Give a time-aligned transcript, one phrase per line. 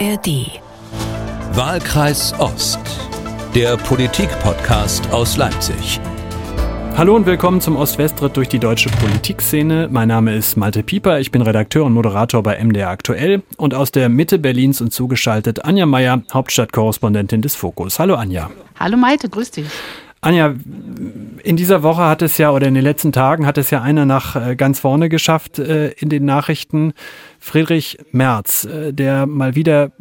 [0.00, 0.60] ARD.
[1.52, 2.80] Wahlkreis Ost.
[3.54, 6.00] Der Politik-Podcast aus Leipzig.
[6.96, 9.88] Hallo und willkommen zum Ost-West-Ritt durch die deutsche Politikszene.
[9.92, 13.92] Mein Name ist Malte Pieper, ich bin Redakteur und Moderator bei MDR Aktuell und aus
[13.92, 18.00] der Mitte Berlins und zugeschaltet Anja Meier, Hauptstadtkorrespondentin des Fokus.
[18.00, 18.50] Hallo Anja.
[18.80, 19.66] Hallo Malte, grüß dich.
[20.24, 20.54] Anja,
[21.42, 24.06] in dieser Woche hat es ja, oder in den letzten Tagen hat es ja einer
[24.06, 26.94] nach äh, ganz vorne geschafft äh, in den Nachrichten.
[27.44, 29.92] Friedrich Merz, äh, der mal wieder,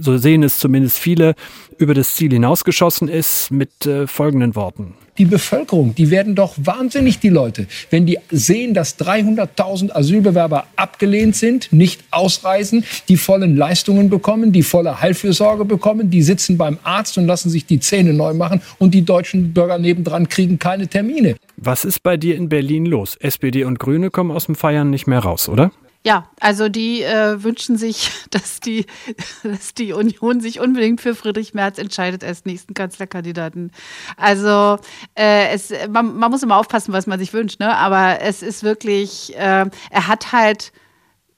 [0.00, 1.34] so sehen es zumindest viele,
[1.78, 3.70] über das Ziel hinausgeschossen ist mit
[4.06, 9.92] folgenden Worten die Bevölkerung, die werden doch wahnsinnig, die Leute, wenn die sehen, dass 300.000
[9.92, 16.56] Asylbewerber abgelehnt sind, nicht ausreisen, die vollen Leistungen bekommen, die volle Heilfürsorge bekommen, die sitzen
[16.56, 20.58] beim Arzt und lassen sich die Zähne neu machen und die deutschen Bürger nebendran kriegen
[20.58, 21.36] keine Termine.
[21.56, 23.16] Was ist bei dir in Berlin los?
[23.16, 25.70] SPD und Grüne kommen aus dem Feiern nicht mehr raus, oder?
[26.06, 28.86] Ja, also die äh, wünschen sich, dass die,
[29.42, 33.72] dass die Union sich unbedingt für Friedrich Merz entscheidet als nächsten Kanzlerkandidaten.
[34.16, 34.78] Also
[35.16, 37.76] äh, es, man, man, muss immer aufpassen, was man sich wünscht, ne?
[37.76, 40.70] Aber es ist wirklich, äh, er hat halt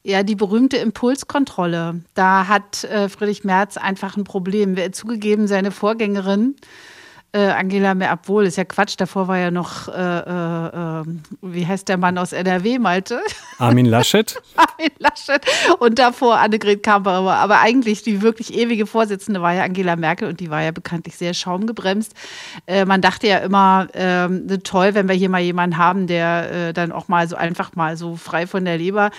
[0.03, 2.03] ja, die berühmte Impulskontrolle.
[2.13, 4.77] Da hat äh, Friedrich Merz einfach ein Problem.
[4.93, 6.57] Zugegeben, seine Vorgängerin
[7.33, 11.89] äh, Angela Merkel, ist ja Quatsch, davor war ja noch, äh, äh, ähm, wie heißt
[11.89, 13.21] der Mann aus NRW, Malte?
[13.59, 14.41] Armin Laschet.
[14.57, 15.45] Armin Laschet
[15.79, 17.35] und davor Annegret Kamperer.
[17.35, 21.17] Aber eigentlich die wirklich ewige Vorsitzende war ja Angela Merkel und die war ja bekanntlich
[21.17, 22.15] sehr schaumgebremst.
[22.67, 26.73] Äh, man dachte ja immer, ähm, toll, wenn wir hier mal jemanden haben, der äh,
[26.73, 29.11] dann auch mal so einfach mal so frei von der Leber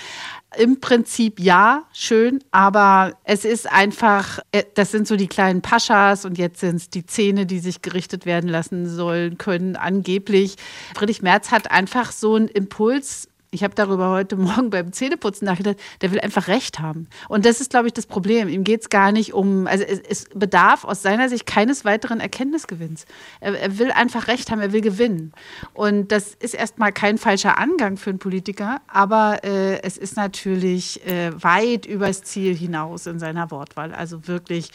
[0.58, 6.26] im Prinzip ja, schön, aber es ist einfach, äh, das sind so die kleinen Paschas
[6.26, 10.56] und jetzt sind es die Zähne, die sich gerichtet werden lassen sollen können, angeblich.
[10.96, 15.78] Friedrich Merz hat einfach so einen Impuls ich habe darüber heute Morgen beim Zähneputzen nachgedacht,
[16.02, 17.08] der will einfach Recht haben.
[17.28, 18.48] Und das ist, glaube ich, das Problem.
[18.48, 22.20] Ihm geht es gar nicht um, also es, es, bedarf aus seiner Sicht keines weiteren
[22.20, 23.06] Erkenntnisgewinns.
[23.40, 25.34] Er, er, will einfach Recht haben, er will gewinnen.
[25.74, 31.06] Und das ist erstmal kein falscher Angang für einen Politiker, aber äh, es ist natürlich
[31.06, 33.94] äh, weit übers Ziel hinaus in seiner Wortwahl.
[33.94, 34.72] Also wirklich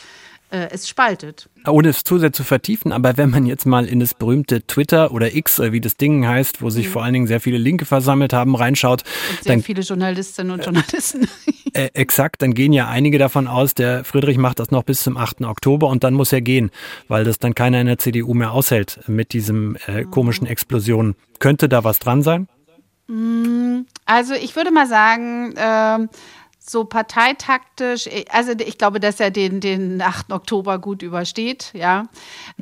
[0.55, 1.49] äh, es spaltet.
[1.67, 5.11] Ohne es zu sehr zu vertiefen, aber wenn man jetzt mal in das berühmte Twitter
[5.11, 6.91] oder X, wie das Ding heißt, wo sich mhm.
[6.93, 9.03] vor allen Dingen sehr viele Linke versammelt haben, reinschaut.
[9.31, 11.29] Und sehr dann, viele Journalistinnen und Journalisten.
[11.77, 15.17] Äh, exakt, dann gehen ja einige davon aus, der Friedrich macht das noch bis zum
[15.17, 15.43] 8.
[15.43, 16.71] Oktober und dann muss er gehen,
[17.09, 21.17] weil das dann keiner in der CDU mehr aushält mit diesem äh, komischen Explosionen.
[21.41, 22.47] Könnte da was dran sein?
[23.09, 26.07] Mm, also ich würde mal sagen, äh,
[26.67, 30.33] so parteitaktisch, äh, also ich glaube, dass er den, den 8.
[30.33, 32.07] Oktober gut übersteht, ja.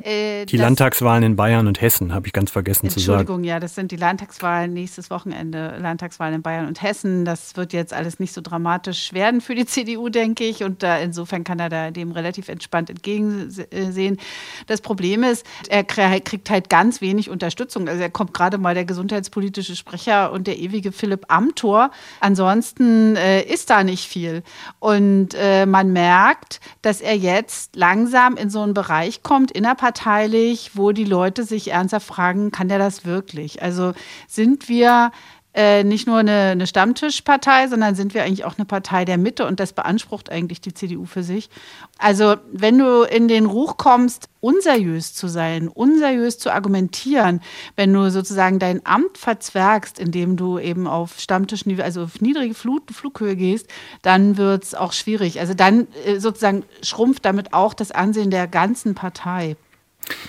[0.01, 3.19] Äh, die Landtagswahlen in Bayern und Hessen habe ich ganz vergessen zu sagen.
[3.19, 7.23] Entschuldigung, ja, das sind die Landtagswahlen nächstes Wochenende, Landtagswahlen in Bayern und Hessen.
[7.23, 10.63] Das wird jetzt alles nicht so dramatisch werden für die CDU, denke ich.
[10.63, 14.19] Und da, insofern kann er da dem relativ entspannt entgegensehen.
[14.67, 17.87] Das Problem ist, er kriegt halt ganz wenig Unterstützung.
[17.87, 21.91] Also er kommt gerade mal der gesundheitspolitische Sprecher und der ewige Philipp Amthor.
[22.19, 24.41] Ansonsten äh, ist da nicht nicht viel.
[24.79, 30.91] Und äh, man merkt, dass er jetzt langsam in so einen Bereich kommt, innerparteilich, wo
[30.91, 33.61] die Leute sich ernsthaft fragen, kann der das wirklich?
[33.61, 33.93] Also
[34.27, 35.11] sind wir
[35.53, 39.45] äh, nicht nur eine, eine, Stammtischpartei, sondern sind wir eigentlich auch eine Partei der Mitte
[39.45, 41.49] und das beansprucht eigentlich die CDU für sich.
[41.99, 47.39] Also wenn du in den Ruch kommst, unseriös zu sein, unseriös zu argumentieren,
[47.75, 52.91] wenn du sozusagen dein Amt verzwergst, indem du eben auf Stammtischniveau, also auf niedrige Flut,
[52.91, 53.67] Flughöhe gehst,
[54.01, 55.39] dann wird es auch schwierig.
[55.39, 59.55] Also dann äh, sozusagen schrumpft damit auch das Ansehen der ganzen Partei.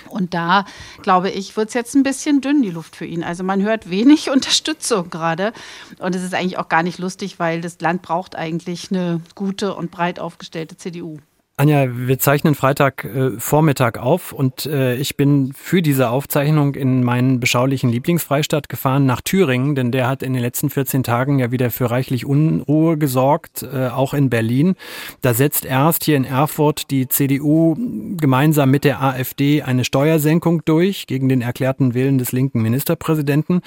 [0.09, 0.65] Und da,
[1.01, 3.23] glaube ich, wird es jetzt ein bisschen dünn, die Luft für ihn.
[3.23, 5.53] Also man hört wenig Unterstützung gerade.
[5.99, 9.75] Und es ist eigentlich auch gar nicht lustig, weil das Land braucht eigentlich eine gute
[9.75, 11.19] und breit aufgestellte CDU.
[11.57, 17.01] Anja, wir zeichnen Freitag äh, Vormittag auf und äh, ich bin für diese Aufzeichnung in
[17.01, 21.51] meinen beschaulichen Lieblingsfreistaat gefahren nach Thüringen, denn der hat in den letzten 14 Tagen ja
[21.51, 24.75] wieder für reichlich Unruhe gesorgt, äh, auch in Berlin.
[25.21, 27.77] Da setzt erst hier in Erfurt die CDU
[28.17, 33.61] gemeinsam mit der AfD eine Steuersenkung durch gegen den erklärten Willen des linken Ministerpräsidenten.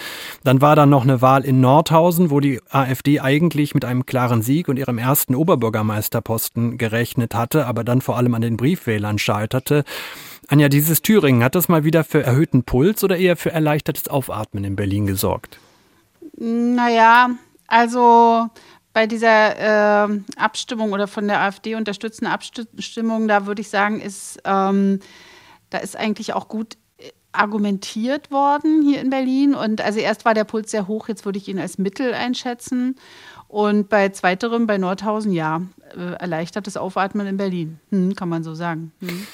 [0.45, 4.43] Dann war da noch eine Wahl in Nordhausen, wo die AfD eigentlich mit einem klaren
[4.43, 9.85] Sieg und ihrem ersten Oberbürgermeisterposten gerechnet hatte, aber dann vor allem an den Briefwählern scheiterte.
[10.49, 14.65] Anja, dieses Thüringen, hat das mal wieder für erhöhten Puls oder eher für erleichtertes Aufatmen
[14.65, 15.59] in Berlin gesorgt?
[16.39, 17.31] Naja,
[17.67, 18.49] also
[18.93, 24.41] bei dieser äh, Abstimmung oder von der AfD unterstützenden Abstimmung, da würde ich sagen, ist,
[24.45, 25.01] ähm,
[25.71, 29.55] da ist eigentlich auch gut äh, argumentiert worden hier in Berlin.
[29.55, 32.97] Und also erst war der Puls sehr hoch, jetzt würde ich ihn als Mittel einschätzen.
[33.49, 35.63] Und bei zweiterem, bei Nordhausen, ja,
[35.97, 38.93] äh, erleichtertes Aufatmen in Berlin, hm, kann man so sagen.
[39.01, 39.27] Hm.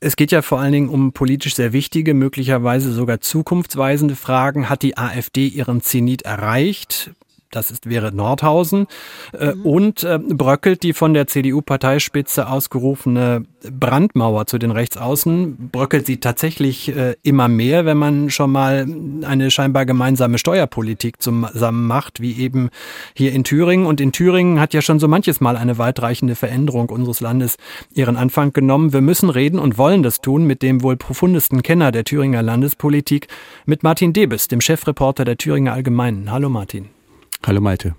[0.00, 4.70] Es geht ja vor allen Dingen um politisch sehr wichtige, möglicherweise sogar zukunftsweisende Fragen.
[4.70, 7.10] Hat die AfD ihren Zenit erreicht?
[7.50, 8.86] Das ist, wäre Nordhausen,
[9.32, 9.66] äh, mhm.
[9.66, 16.94] und äh, bröckelt die von der CDU-Parteispitze ausgerufene Brandmauer zu den Rechtsaußen, bröckelt sie tatsächlich
[16.94, 18.86] äh, immer mehr, wenn man schon mal
[19.22, 22.70] eine scheinbar gemeinsame Steuerpolitik zusammen macht, wie eben
[23.14, 23.86] hier in Thüringen.
[23.86, 27.56] Und in Thüringen hat ja schon so manches Mal eine weitreichende Veränderung unseres Landes
[27.92, 28.92] ihren Anfang genommen.
[28.92, 33.28] Wir müssen reden und wollen das tun mit dem wohl profundesten Kenner der Thüringer Landespolitik,
[33.66, 36.30] mit Martin Debes, dem Chefreporter der Thüringer Allgemeinen.
[36.30, 36.97] Hallo Martin.
[37.46, 37.94] Hallo Malte.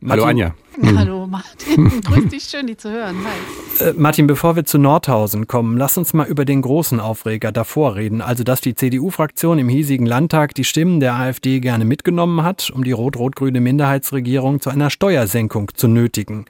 [0.00, 0.54] Martin, Hallo Anja.
[0.78, 0.98] Mhm.
[0.98, 2.00] Hallo Martin.
[2.04, 3.16] Grüß dich, schön, dich zu hören.
[3.24, 3.88] Hi.
[3.88, 7.96] Äh, Martin, bevor wir zu Nordhausen kommen, lass uns mal über den großen Aufreger davor
[7.96, 8.20] reden.
[8.20, 12.84] Also, dass die CDU-Fraktion im hiesigen Landtag die Stimmen der AfD gerne mitgenommen hat, um
[12.84, 16.44] die rot-rot-grüne Minderheitsregierung zu einer Steuersenkung zu nötigen.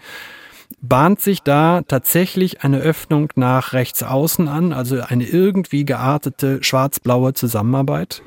[0.81, 7.35] Bahnt sich da tatsächlich eine Öffnung nach rechts außen an, also eine irgendwie geartete schwarz-blaue
[7.35, 8.23] Zusammenarbeit?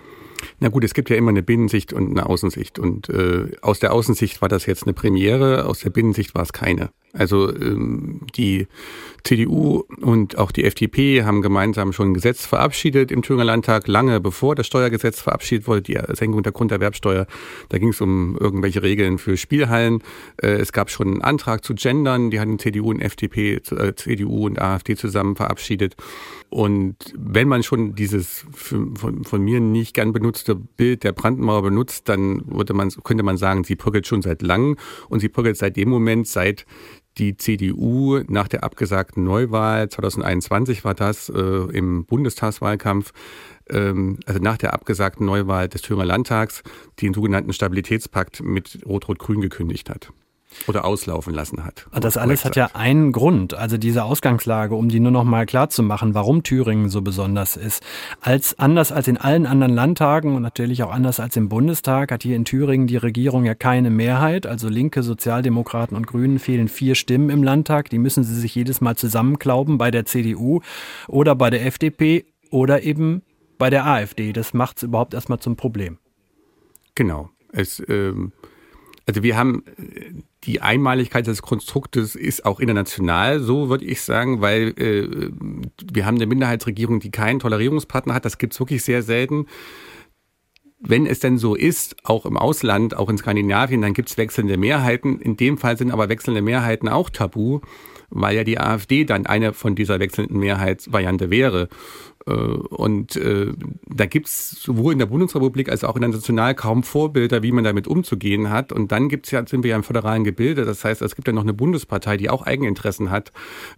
[0.60, 2.80] Na gut, es gibt ja immer eine Binnensicht und eine Außensicht.
[2.80, 6.54] Und äh, aus der Außensicht war das jetzt eine Premiere, aus der Binnensicht war es
[6.54, 6.90] keine.
[7.14, 8.68] Also ähm, die
[9.24, 14.20] CDU und auch die FDP haben gemeinsam schon ein Gesetz verabschiedet im Thüringer Landtag, lange
[14.20, 17.26] bevor das Steuergesetz verabschiedet wurde, die Senkung der Grunderwerbsteuer.
[17.70, 20.04] Da ging es um irgendwelche Regeln für Spielhallen.
[20.38, 24.46] Äh, es gab schon einen Antrag zu Gendern, die hatten CDU und FDP, äh, CDU
[24.46, 25.96] und AfD zusammen verabschiedet.
[26.50, 32.10] Und wenn man schon dieses von, von mir nicht gern benutzte Bild der Brandmauer benutzt,
[32.10, 34.76] dann man, könnte man sagen, sie bröckelt schon seit langem
[35.10, 36.66] und sie bröckelt seit dem Moment, seit
[37.20, 43.12] die CDU nach der abgesagten Neuwahl, 2021 war das, äh, im Bundestagswahlkampf,
[43.70, 46.64] ähm, also nach der abgesagten Neuwahl des Thüringer Landtags,
[47.02, 50.12] den sogenannten Stabilitätspakt mit Rot-Rot-Grün gekündigt hat
[50.68, 51.88] oder auslaufen lassen hat.
[52.00, 55.70] Das alles hat ja einen Grund, also diese Ausgangslage, um die nur noch mal klar
[55.70, 57.84] zu machen, warum Thüringen so besonders ist.
[58.22, 62.24] Als anders als in allen anderen Landtagen und natürlich auch anders als im Bundestag hat
[62.24, 66.96] hier in Thüringen die Regierung ja keine Mehrheit, also Linke, Sozialdemokraten und Grünen fehlen vier
[66.96, 70.62] Stimmen im Landtag, die müssen sie sich jedes Mal zusammenklauben bei der CDU
[71.08, 73.22] oder bei der FDP oder eben
[73.58, 74.34] bei der AfD.
[74.34, 76.00] Das macht es überhaupt erstmal zum Problem.
[76.96, 77.30] Genau.
[77.52, 78.34] Es ähm
[79.10, 79.64] also wir haben
[80.44, 85.32] die Einmaligkeit des Konstruktes ist auch international, so würde ich sagen, weil äh,
[85.92, 88.26] wir haben eine Minderheitsregierung, die keinen Tolerierungspartner hat.
[88.26, 89.48] Das gibt's wirklich sehr selten.
[90.80, 95.20] Wenn es denn so ist, auch im Ausland, auch in Skandinavien, dann gibt's wechselnde Mehrheiten.
[95.20, 97.62] In dem Fall sind aber wechselnde Mehrheiten auch tabu,
[98.12, 101.68] weil ja die AfD dann eine von dieser wechselnden Mehrheitsvariante wäre.
[102.30, 103.54] Äh, und äh,
[103.88, 107.64] da gibt's sowohl in der Bundesrepublik als auch in der National kaum Vorbilder, wie man
[107.64, 108.72] damit umzugehen hat.
[108.72, 110.66] Und dann gibt's ja, sind wir ja im föderalen Gebilde.
[110.66, 113.32] Das heißt, es gibt ja noch eine Bundespartei, die auch Eigeninteressen hat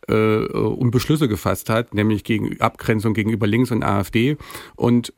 [0.07, 4.37] äh, und Beschlüsse gefasst hat, nämlich gegen Abgrenzung gegenüber Links und AfD.
[4.75, 5.13] Und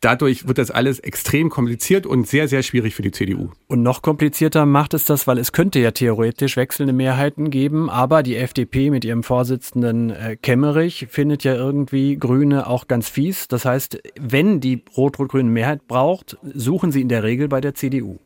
[0.00, 3.50] dadurch wird das alles extrem kompliziert und sehr, sehr schwierig für die CDU.
[3.66, 8.22] Und noch komplizierter macht es das, weil es könnte ja theoretisch wechselnde Mehrheiten geben, aber
[8.22, 13.48] die FDP mit ihrem Vorsitzenden äh, Kemmerich findet ja irgendwie Grüne auch ganz fies.
[13.48, 18.18] Das heißt, wenn die rot-rot-grüne Mehrheit braucht, suchen sie in der Regel bei der CDU.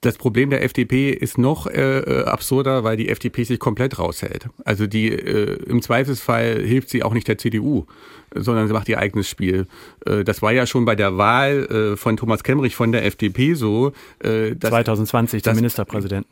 [0.00, 4.48] Das Problem der FDP ist noch äh, äh, absurder, weil die FDP sich komplett raushält.
[4.64, 7.86] Also die äh, im Zweifelsfall hilft sie auch nicht der CDU,
[8.34, 9.66] sondern sie macht ihr eigenes Spiel.
[10.04, 13.54] Äh, das war ja schon bei der Wahl äh, von Thomas Kemmerich von der FDP
[13.54, 13.92] so.
[14.18, 16.26] Äh, dass, 2020 der Ministerpräsident.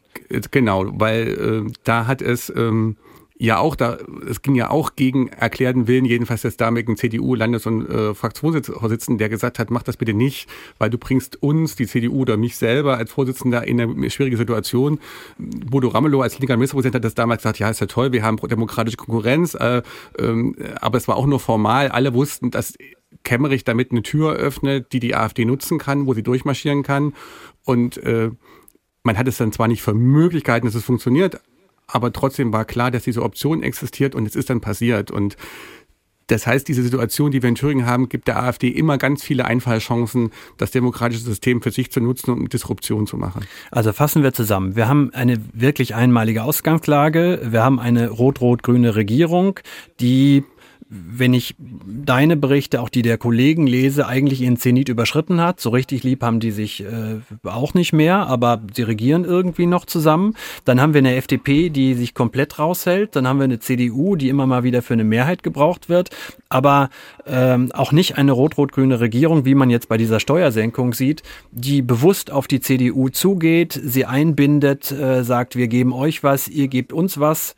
[0.50, 2.96] Genau, weil äh, da hat es ähm,
[3.40, 3.96] ja auch da,
[4.28, 9.30] es ging ja auch gegen erklärten Willen, jedenfalls des damaligen CDU-Landes- und äh, Fraktionsvorsitzenden, der
[9.30, 10.46] gesagt hat, mach das bitte nicht,
[10.78, 15.00] weil du bringst uns, die CDU oder mich selber als Vorsitzender in eine schwierige Situation.
[15.38, 18.36] Bodo Ramelow als linker Ministerpräsident hat das damals gesagt, ja, ist ja toll, wir haben
[18.36, 19.78] demokratische Konkurrenz, äh,
[20.18, 21.88] äh, aber es war auch nur formal.
[21.88, 22.74] Alle wussten, dass
[23.24, 27.14] Kemmerich damit eine Tür öffnet, die die AfD nutzen kann, wo sie durchmarschieren kann
[27.64, 28.30] und äh,
[29.02, 31.40] man hat es dann zwar nicht für Möglichkeiten, dass es funktioniert,
[31.92, 35.10] aber trotzdem war klar, dass diese Option existiert und es ist dann passiert.
[35.10, 35.36] Und
[36.30, 39.46] das heißt, diese Situation, die wir in Thüringen haben, gibt der AfD immer ganz viele
[39.46, 43.46] Einfallchancen, das demokratische System für sich zu nutzen und Disruption zu machen.
[43.72, 44.76] Also fassen wir zusammen.
[44.76, 47.40] Wir haben eine wirklich einmalige Ausgangslage.
[47.44, 49.58] Wir haben eine rot-rot-grüne Regierung,
[49.98, 50.44] die
[50.92, 55.60] wenn ich deine Berichte, auch die der Kollegen lese, eigentlich ihren Zenit überschritten hat.
[55.60, 59.84] So richtig lieb haben die sich äh, auch nicht mehr, aber sie regieren irgendwie noch
[59.84, 60.34] zusammen.
[60.64, 63.14] Dann haben wir eine FDP, die sich komplett raushält.
[63.14, 66.10] Dann haben wir eine CDU, die immer mal wieder für eine Mehrheit gebraucht wird,
[66.48, 66.90] aber
[67.24, 72.32] ähm, auch nicht eine rot-rot-grüne Regierung, wie man jetzt bei dieser Steuersenkung sieht, die bewusst
[72.32, 77.20] auf die CDU zugeht, sie einbindet, äh, sagt, wir geben euch was, ihr gebt uns
[77.20, 77.54] was.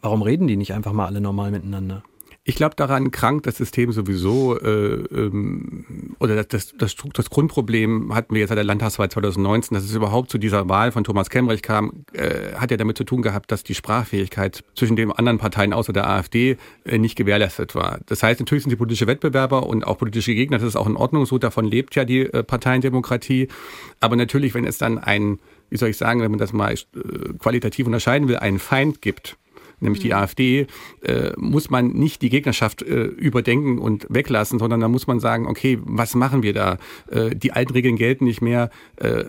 [0.00, 2.02] Warum reden die nicht einfach mal alle normal miteinander?
[2.50, 8.34] Ich glaube, daran krankt das System sowieso, äh, ähm, oder das, das, das, Grundproblem hatten
[8.34, 11.62] wir jetzt seit der Landtagswahl 2019, dass es überhaupt zu dieser Wahl von Thomas Kemmerich
[11.62, 15.72] kam, äh, hat ja damit zu tun gehabt, dass die Sprachfähigkeit zwischen den anderen Parteien
[15.72, 18.00] außer der AfD äh, nicht gewährleistet war.
[18.06, 20.96] Das heißt, natürlich sind die politische Wettbewerber und auch politische Gegner, das ist auch in
[20.96, 23.46] Ordnung, so davon lebt ja die äh, Parteiendemokratie.
[24.00, 25.38] Aber natürlich, wenn es dann ein,
[25.68, 26.78] wie soll ich sagen, wenn man das mal äh,
[27.38, 29.36] qualitativ unterscheiden will, einen Feind gibt,
[29.80, 30.14] nämlich die mhm.
[30.14, 30.66] AfD,
[31.02, 35.46] äh, muss man nicht die Gegnerschaft äh, überdenken und weglassen, sondern da muss man sagen,
[35.46, 36.78] okay, was machen wir da?
[37.10, 39.24] Äh, die alten Regeln gelten nicht mehr, äh,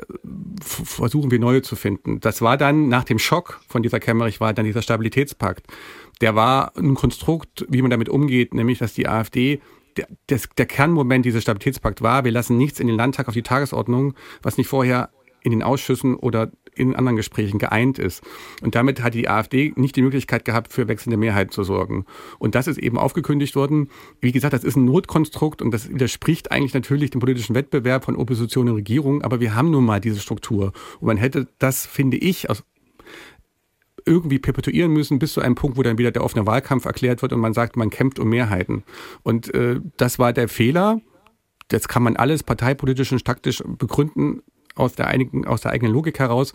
[0.62, 2.20] versuchen wir neue zu finden.
[2.20, 5.66] Das war dann nach dem Schock von dieser Kemmerich war dann dieser Stabilitätspakt.
[6.22, 9.62] Der war ein Konstrukt, wie man damit umgeht, nämlich dass die AfD
[9.98, 13.42] der, der, der Kernmoment dieses Stabilitätspakt war, wir lassen nichts in den Landtag auf die
[13.42, 15.10] Tagesordnung, was nicht vorher
[15.44, 18.24] in den Ausschüssen oder in anderen Gesprächen geeint ist.
[18.62, 22.06] Und damit hat die AfD nicht die Möglichkeit gehabt, für wechselnde Mehrheit zu sorgen.
[22.40, 23.90] Und das ist eben aufgekündigt worden.
[24.20, 28.16] Wie gesagt, das ist ein Notkonstrukt und das widerspricht eigentlich natürlich dem politischen Wettbewerb von
[28.16, 29.22] Opposition und Regierung.
[29.22, 30.74] Aber wir haben nun mal diese Struktur.
[31.00, 32.64] Und man hätte das, finde ich, aus
[34.06, 37.34] irgendwie perpetuieren müssen bis zu einem Punkt, wo dann wieder der offene Wahlkampf erklärt wird
[37.34, 38.84] und man sagt, man kämpft um Mehrheiten.
[39.24, 41.02] Und äh, das war der Fehler.
[41.68, 44.42] Das kann man alles parteipolitisch und taktisch begründen
[44.76, 46.54] aus der, einigen, aus der eigenen Logik heraus.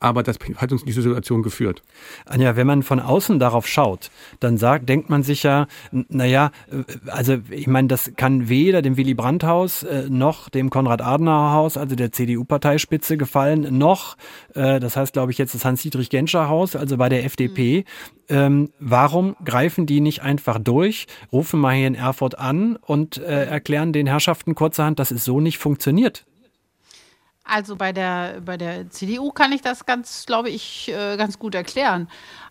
[0.00, 1.82] Aber das hat uns in diese Situation geführt.
[2.24, 6.84] Anja, wenn man von außen darauf schaut, dann sagt, denkt man sich ja, naja, äh,
[7.08, 12.12] also ich meine, das kann weder dem Willy Brandt-Haus äh, noch dem Konrad-Adenauer-Haus, also der
[12.12, 14.16] CDU-Parteispitze gefallen, noch,
[14.54, 17.78] äh, das heißt, glaube ich, jetzt das Hans-Dietrich-Genscher-Haus, also bei der FDP.
[17.78, 17.84] Mhm.
[18.30, 23.46] Ähm, warum greifen die nicht einfach durch, rufen mal hier in Erfurt an und äh,
[23.46, 26.24] erklären den Herrschaften kurzerhand, dass es so nicht funktioniert?
[27.50, 31.54] Also bei der, bei der CDU kann ich das ganz, glaube ich, äh, ganz gut
[31.54, 32.08] erklären.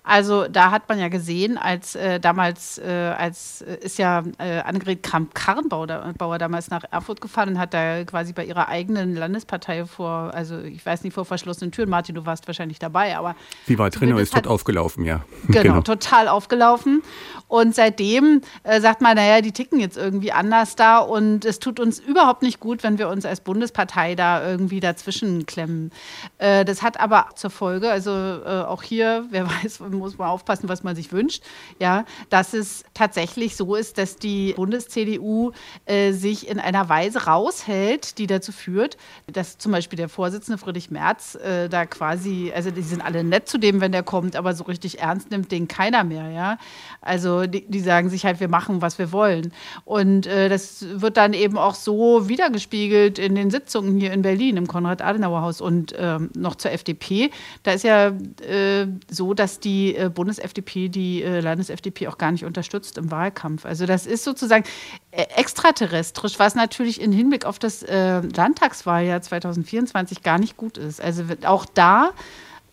[0.07, 4.61] Also da hat man ja gesehen, als äh, damals, äh, als äh, ist ja äh,
[4.61, 10.33] Annegret Kramp-Karrenbauer damals nach Erfurt gefahren und hat da quasi bei ihrer eigenen Landespartei vor,
[10.33, 13.35] also ich weiß nicht, vor verschlossenen Türen, Martin, du warst wahrscheinlich dabei, aber.
[13.65, 15.25] Sie war drin und ist dort aufgelaufen, ja.
[15.47, 17.03] Genau, genau, total aufgelaufen.
[17.49, 21.81] Und seitdem äh, sagt man, naja, die ticken jetzt irgendwie anders da und es tut
[21.81, 25.91] uns überhaupt nicht gut, wenn wir uns als Bundespartei da irgendwie dazwischen klemmen.
[26.37, 30.83] Äh, das hat aber zur Folge, also auch hier, wer weiß, muss man aufpassen, was
[30.83, 31.43] man sich wünscht,
[31.79, 35.51] ja, dass es tatsächlich so ist, dass die Bundes-CDU
[35.85, 40.91] äh, sich in einer Weise raushält, die dazu führt, dass zum Beispiel der Vorsitzende Friedrich
[40.91, 44.53] Merz äh, da quasi, also die sind alle nett zu dem, wenn der kommt, aber
[44.53, 46.57] so richtig ernst nimmt den keiner mehr, ja.
[47.01, 49.51] Also die, die sagen sich halt, wir machen, was wir wollen.
[49.85, 54.57] Und äh, das wird dann eben auch so wiedergespiegelt in den Sitzungen hier in Berlin
[54.57, 57.31] im Konrad-Adenauer-Haus und ähm, noch zur FDP.
[57.63, 62.31] Da ist ja äh, so, dass die die äh, Bundes-FDP die äh, Landes-FDP auch gar
[62.31, 63.65] nicht unterstützt im Wahlkampf.
[63.65, 64.65] Also das ist sozusagen
[65.11, 71.01] äh, extraterrestrisch, was natürlich im Hinblick auf das Landtagswahljahr 2024 gar nicht gut ist.
[71.01, 72.11] Also auch da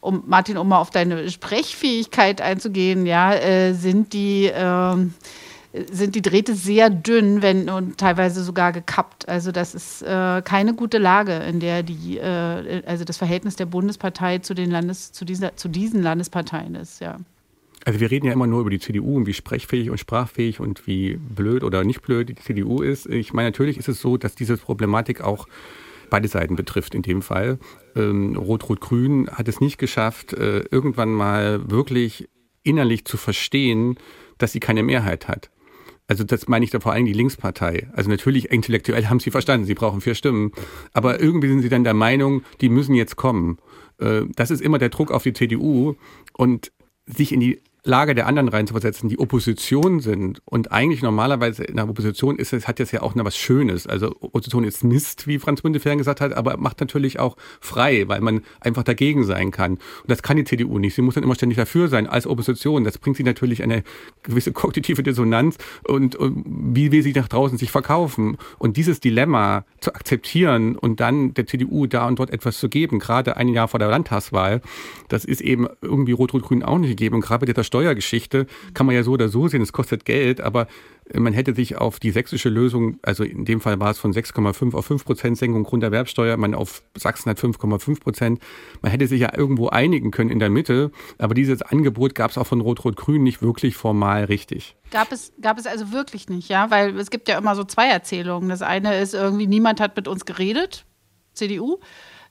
[0.00, 4.97] um Martin, um mal auf deine Sprechfähigkeit einzugehen, ja, sind die äh,
[5.90, 9.28] sind die Drähte sehr dünn, wenn und teilweise sogar gekappt.
[9.28, 13.66] Also das ist äh, keine gute Lage, in der die, äh, also das Verhältnis der
[13.66, 17.19] Bundespartei zu den Landes, zu dieser, zu diesen Landesparteien ist, ja.
[17.85, 20.87] Also wir reden ja immer nur über die CDU und wie sprechfähig und sprachfähig und
[20.87, 23.07] wie blöd oder nicht blöd die CDU ist.
[23.07, 25.47] Ich meine, natürlich ist es so, dass diese Problematik auch
[26.09, 27.59] beide Seiten betrifft in dem Fall.
[27.95, 32.28] Ähm, Rot-Rot-Grün hat es nicht geschafft, äh, irgendwann mal wirklich
[32.62, 33.99] innerlich zu verstehen,
[34.38, 35.50] dass sie keine Mehrheit hat.
[36.06, 37.88] Also das meine ich da vor allem die Linkspartei.
[37.94, 40.52] Also natürlich intellektuell haben sie verstanden, sie brauchen vier Stimmen.
[40.92, 43.58] Aber irgendwie sind sie dann der Meinung, die müssen jetzt kommen.
[43.99, 45.94] Äh, das ist immer der Druck auf die CDU
[46.34, 46.73] und
[47.06, 50.41] sich in die Lage der anderen reinzuversetzen, die Opposition sind.
[50.47, 53.87] Und eigentlich normalerweise in der Opposition ist es, hat das ja auch noch was Schönes.
[53.87, 58.23] Also Opposition ist Mist, wie Franz Müntefering gesagt hat, aber macht natürlich auch frei, weil
[58.23, 59.73] man einfach dagegen sein kann.
[59.73, 60.95] Und das kann die CDU nicht.
[60.95, 62.85] Sie muss dann immer ständig dafür sein als Opposition.
[62.85, 63.85] Das bringt sie natürlich eine
[64.23, 68.38] gewisse kognitive Dissonanz und, und wie will sie nach draußen sich verkaufen.
[68.59, 72.99] Und dieses Dilemma zu akzeptieren und dann der CDU da und dort etwas zu geben,
[72.99, 74.62] gerade ein Jahr vor der Landtagswahl,
[75.09, 77.17] das ist eben irgendwie Rot-Rot-Grün auch nicht gegeben.
[77.17, 80.69] Und gerade dieser Steuergeschichte kann man ja so oder so sehen, es kostet Geld, aber
[81.12, 84.75] man hätte sich auf die sächsische Lösung, also in dem Fall war es von 6,5
[84.75, 88.40] auf 5 Prozent Senkung Grunderwerbsteuer, man auf Sachsen hat 5,5 Prozent.
[88.81, 92.38] Man hätte sich ja irgendwo einigen können in der Mitte, aber dieses Angebot gab es
[92.38, 94.76] auch von Rot-Rot-Grün nicht wirklich formal richtig.
[94.93, 97.88] Gab es, gab es also wirklich nicht, ja, weil es gibt ja immer so zwei
[97.88, 98.49] Erzählungen.
[98.49, 100.87] Das eine ist irgendwie, niemand hat mit uns geredet,
[101.33, 101.81] CDU.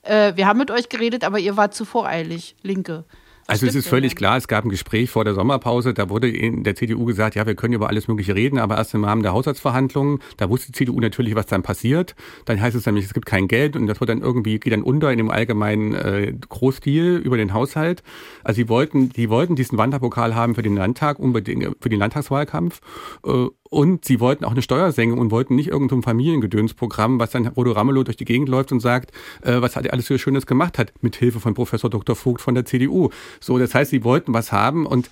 [0.02, 3.04] Äh, wir haben mit euch geredet, aber ihr wart zu voreilig, Linke.
[3.46, 6.64] Also es ist völlig klar, es gab ein Gespräch vor der Sommerpause, da wurde in
[6.64, 9.32] der CDU gesagt, ja, wir können über alles Mögliche reden, aber erst im Rahmen der
[9.32, 12.14] Haushaltsverhandlungen, da wusste die CDU natürlich, was dann passiert.
[12.46, 14.82] Dann heißt es nämlich, es gibt kein Geld und das wird dann irgendwie, geht dann
[14.82, 18.02] unter in dem allgemeinen äh, Großstil über den Haushalt.
[18.42, 22.80] Also sie wollten, die wollten diesen Wanderpokal haben für den Landtag, unbedingt für den Landtagswahlkampf.
[23.26, 27.72] Äh, und sie wollten auch eine Steuersenkung und wollten nicht irgendein Familiengedönsprogramm, was dann Rodo
[27.72, 29.10] Ramelow durch die Gegend läuft und sagt,
[29.42, 32.14] äh, was hat er alles für Schönes gemacht hat, mit Hilfe von Professor Dr.
[32.14, 33.10] Vogt von der CDU.
[33.40, 35.10] So, das heißt, sie wollten was haben und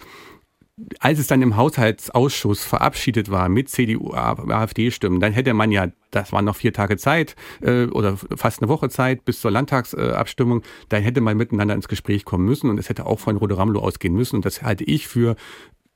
[1.00, 6.32] als es dann im Haushaltsausschuss verabschiedet war mit CDU, AfD-Stimmen, dann hätte man ja, das
[6.32, 11.02] waren noch vier Tage Zeit äh, oder fast eine Woche Zeit bis zur Landtagsabstimmung, dann
[11.02, 14.14] hätte man miteinander ins Gespräch kommen müssen und es hätte auch von Rodo Ramelow ausgehen
[14.14, 15.36] müssen und das halte ich für,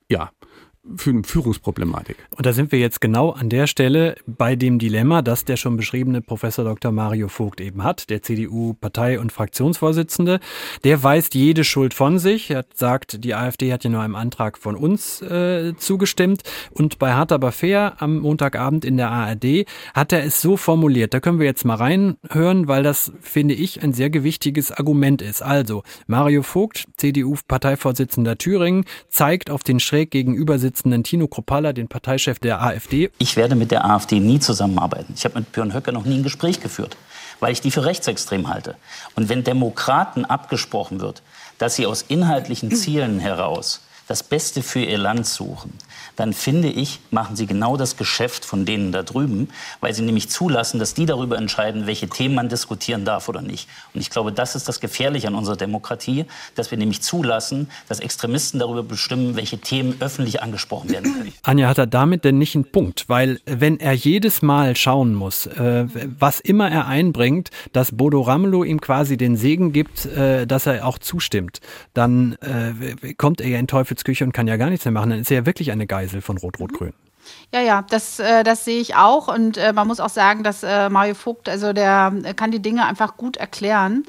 [0.09, 0.31] ja,
[0.95, 2.17] für Führungsproblematik.
[2.35, 5.77] Und da sind wir jetzt genau an der Stelle bei dem Dilemma, das der schon
[5.77, 6.91] beschriebene Professor Dr.
[6.91, 10.39] Mario Vogt eben hat, der CDU-Partei- und Fraktionsvorsitzende.
[10.83, 12.49] Der weist jede Schuld von sich.
[12.51, 16.43] Er sagt, die AfD hat ja nur einem Antrag von uns äh, zugestimmt.
[16.71, 21.13] Und bei Hart aber fair am Montagabend in der ARD hat er es so formuliert.
[21.13, 25.41] Da können wir jetzt mal reinhören, weil das, finde ich, ein sehr gewichtiges Argument ist.
[25.41, 32.37] Also, Mario Vogt, CDU-Parteivorsitzender Thüringen, zeigt auf den schräg gegenüber Vorsitzenden Tino Kropala, den Parteichef
[32.37, 33.09] der AfD.
[33.17, 35.11] Ich werde mit der AfD nie zusammenarbeiten.
[35.15, 36.97] Ich habe mit Björn Höcke noch nie ein Gespräch geführt,
[37.39, 38.75] weil ich die für rechtsextrem halte.
[39.15, 41.23] Und wenn Demokraten abgesprochen wird,
[41.57, 45.73] dass sie aus inhaltlichen Zielen heraus das Beste für ihr Land suchen,
[46.15, 49.49] dann finde ich, machen sie genau das Geschäft von denen da drüben,
[49.81, 53.67] weil sie nämlich zulassen, dass die darüber entscheiden, welche Themen man diskutieren darf oder nicht.
[53.93, 57.99] Und ich glaube, das ist das Gefährliche an unserer Demokratie, dass wir nämlich zulassen, dass
[57.99, 61.33] Extremisten darüber bestimmen, welche Themen öffentlich angesprochen werden können.
[61.43, 63.05] Anja, hat er damit denn nicht einen Punkt?
[63.07, 65.85] Weil wenn er jedes Mal schauen muss, äh,
[66.19, 70.85] was immer er einbringt, dass Bodo Ramelow ihm quasi den Segen gibt, äh, dass er
[70.85, 71.59] auch zustimmt,
[71.93, 75.09] dann äh, kommt er ja in Teufelsküche und kann ja gar nichts mehr machen.
[75.09, 75.87] Dann ist er ja wirklich eine.
[75.97, 76.93] Geisel von Rot-Rot-Grün.
[77.51, 79.33] Ja, ja, das, äh, das sehe ich auch.
[79.33, 82.85] Und äh, man muss auch sagen, dass äh, Mario Vogt, also der kann die Dinge
[82.85, 84.03] einfach gut erklären.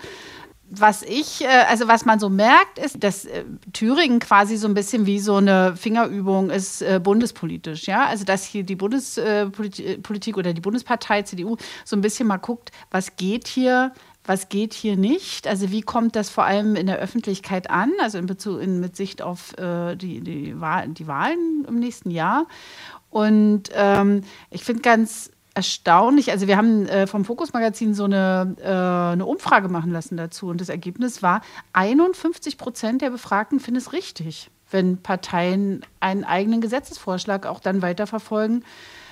[0.71, 3.27] Was ich, also was man so merkt, ist, dass
[3.73, 7.87] Thüringen quasi so ein bisschen wie so eine Fingerübung ist bundespolitisch.
[7.87, 12.71] Ja, also dass hier die Bundespolitik oder die Bundespartei CDU so ein bisschen mal guckt,
[12.91, 13.95] was geht hier
[14.29, 15.49] was geht hier nicht?
[15.49, 18.95] Also wie kommt das vor allem in der Öffentlichkeit an, also in Bezug in, mit
[18.95, 22.47] Sicht auf äh, die, die, Wahl, die Wahlen im nächsten Jahr?
[23.11, 28.55] Und ähm, ich finde ganz erstaunlich, also wir haben äh, vom Fokus Magazin so eine,
[28.61, 31.41] äh, eine Umfrage machen lassen dazu und das Ergebnis war,
[31.73, 38.63] 51 Prozent der Befragten finden es richtig, wenn Parteien einen eigenen Gesetzesvorschlag auch dann weiterverfolgen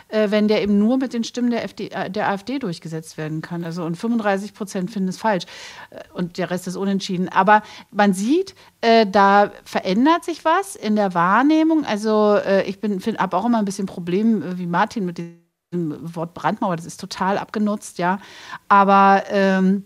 [0.08, 3.40] äh, wenn der eben nur mit den Stimmen der, FD, äh, der AfD durchgesetzt werden
[3.40, 3.64] kann.
[3.64, 5.44] Also und 35 Prozent finden es falsch
[5.90, 7.28] äh, und der Rest ist unentschieden.
[7.28, 11.84] Aber man sieht, äh, da verändert sich was in der Wahrnehmung.
[11.84, 12.78] Also äh, ich
[13.18, 15.36] habe auch immer ein bisschen Problem äh, wie Martin mit dem
[16.14, 16.76] Wort Brandmauer.
[16.76, 18.20] Das ist total abgenutzt, ja.
[18.68, 19.84] Aber ähm,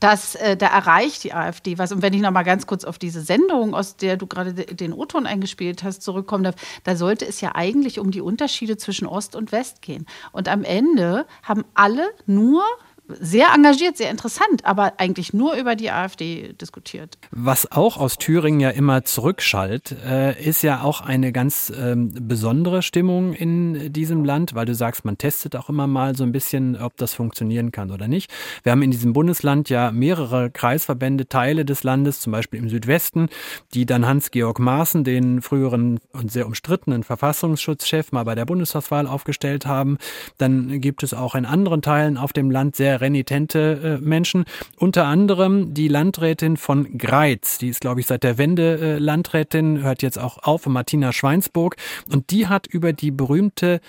[0.00, 1.92] dass äh, da erreicht die AfD was.
[1.92, 4.92] Und wenn ich noch mal ganz kurz auf diese Sendung, aus der du gerade den
[4.92, 9.36] O-Ton eingespielt hast, zurückkommen darf, da sollte es ja eigentlich um die Unterschiede zwischen Ost
[9.36, 10.06] und West gehen.
[10.32, 12.64] Und am Ende haben alle nur
[13.08, 17.18] sehr engagiert, sehr interessant, aber eigentlich nur über die AfD diskutiert.
[17.30, 22.82] Was auch aus Thüringen ja immer zurückschallt, äh, ist ja auch eine ganz ähm, besondere
[22.82, 26.76] Stimmung in diesem Land, weil du sagst, man testet auch immer mal so ein bisschen,
[26.76, 28.30] ob das funktionieren kann oder nicht.
[28.62, 33.28] Wir haben in diesem Bundesland ja mehrere Kreisverbände, Teile des Landes, zum Beispiel im Südwesten,
[33.74, 39.66] die dann Hans-Georg Maaßen, den früheren und sehr umstrittenen Verfassungsschutzchef, mal bei der Bundestagswahl aufgestellt
[39.66, 39.98] haben.
[40.38, 44.44] Dann gibt es auch in anderen Teilen auf dem Land sehr renitente äh, Menschen.
[44.76, 49.82] Unter anderem die Landrätin von Greiz, die ist, glaube ich, seit der Wende äh, Landrätin,
[49.82, 51.76] hört jetzt auch auf, Martina Schweinsburg.
[52.12, 53.80] Und die hat über die berühmte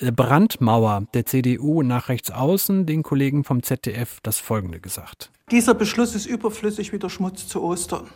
[0.00, 5.30] äh, Brandmauer der CDU nach rechts außen den Kollegen vom ZDF das Folgende gesagt.
[5.50, 8.10] Dieser Beschluss ist überflüssig wie der Schmutz zu Ostern.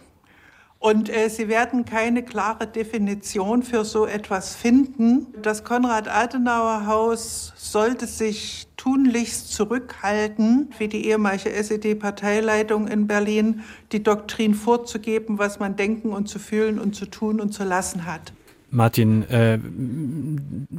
[0.81, 5.27] Und äh, Sie werden keine klare Definition für so etwas finden.
[5.43, 13.61] Das Konrad-Adenauer-Haus sollte sich tunlichst zurückhalten, wie die ehemalige SED-Parteileitung in Berlin,
[13.93, 18.07] die Doktrin vorzugeben, was man denken und zu fühlen und zu tun und zu lassen
[18.07, 18.33] hat.
[18.71, 19.59] Martin, äh,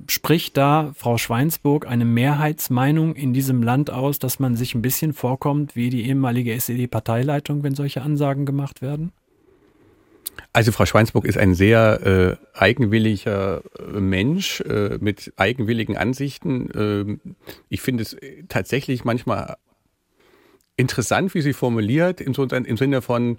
[0.07, 5.13] spricht da Frau Schweinsburg eine Mehrheitsmeinung in diesem Land aus, dass man sich ein bisschen
[5.13, 9.11] vorkommt wie die ehemalige SED-Parteileitung, wenn solche Ansagen gemacht werden?
[10.53, 16.69] Also Frau Schweinsburg ist ein sehr äh, eigenwilliger äh, Mensch äh, mit eigenwilligen Ansichten.
[16.75, 17.21] Ähm,
[17.69, 18.17] ich finde es
[18.49, 19.55] tatsächlich manchmal
[20.75, 23.37] interessant, wie sie formuliert, im, im Sinne von,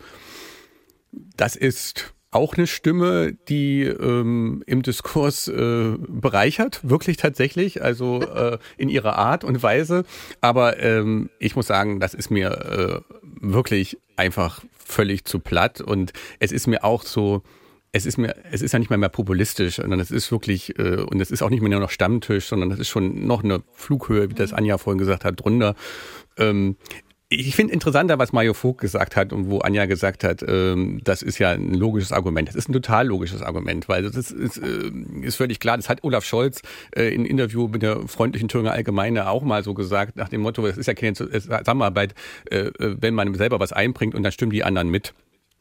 [1.36, 8.58] das ist auch eine Stimme, die ähm, im Diskurs äh, bereichert, wirklich tatsächlich, also äh,
[8.78, 10.04] in ihrer Art und Weise.
[10.40, 16.12] Aber ähm, ich muss sagen, das ist mir äh, wirklich einfach völlig zu platt und
[16.38, 17.42] es ist mir auch so,
[17.90, 21.02] es ist mir, es ist ja nicht mehr mehr populistisch, sondern es ist wirklich, äh,
[21.02, 23.62] und es ist auch nicht mehr nur noch Stammtisch, sondern es ist schon noch eine
[23.74, 25.74] Flughöhe, wie das Anja vorhin gesagt hat, drunter.
[26.38, 26.76] Ähm,
[27.32, 31.22] ich finde interessanter, was Mario Vogt gesagt hat und wo Anja gesagt hat, ähm, das
[31.22, 32.48] ist ja ein logisches Argument.
[32.48, 34.90] Das ist ein total logisches Argument, weil das ist, ist, äh,
[35.22, 35.76] ist völlig klar.
[35.76, 36.62] Das hat Olaf Scholz
[36.94, 40.66] äh, in Interview mit der freundlichen Thüringer Allgemeine auch mal so gesagt, nach dem Motto,
[40.66, 42.14] es ist ja keine Zusammenarbeit,
[42.50, 45.14] äh, äh, wenn man selber was einbringt und dann stimmen die anderen mit.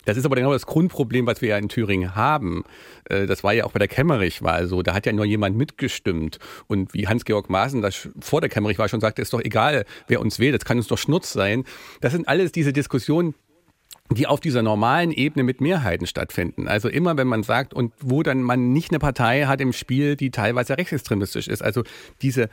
[0.05, 2.63] Das ist aber genau das Grundproblem, was wir ja in Thüringen haben.
[3.05, 4.81] Äh, das war ja auch bei der Kemmerich-Wahl so.
[4.81, 6.39] Da hat ja nur jemand mitgestimmt.
[6.67, 10.39] Und wie Hans-Georg Maaßen das vor der Kemmerich-Wahl schon sagte, ist doch egal, wer uns
[10.39, 10.55] wählt.
[10.55, 11.65] Das kann uns doch Schnutz sein.
[12.01, 13.35] Das sind alles diese Diskussionen,
[14.09, 16.67] die auf dieser normalen Ebene mit Mehrheiten stattfinden.
[16.67, 20.15] Also immer, wenn man sagt, und wo dann man nicht eine Partei hat im Spiel,
[20.15, 21.61] die teilweise rechtsextremistisch ist.
[21.61, 21.83] Also
[22.21, 22.49] diese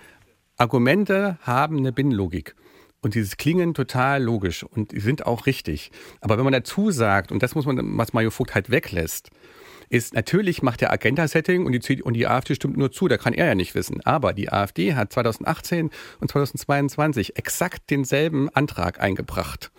[0.56, 2.54] Argumente haben eine Binnenlogik.
[3.00, 5.92] Und dieses klingen total logisch und sind auch richtig.
[6.20, 9.30] Aber wenn man dazu sagt, und das muss man, was Mario Vogt halt weglässt,
[9.88, 13.34] ist, natürlich macht der Agenda-Setting und die, und die AfD stimmt nur zu, da kann
[13.34, 14.00] er ja nicht wissen.
[14.04, 19.70] Aber die AfD hat 2018 und 2022 exakt denselben Antrag eingebracht.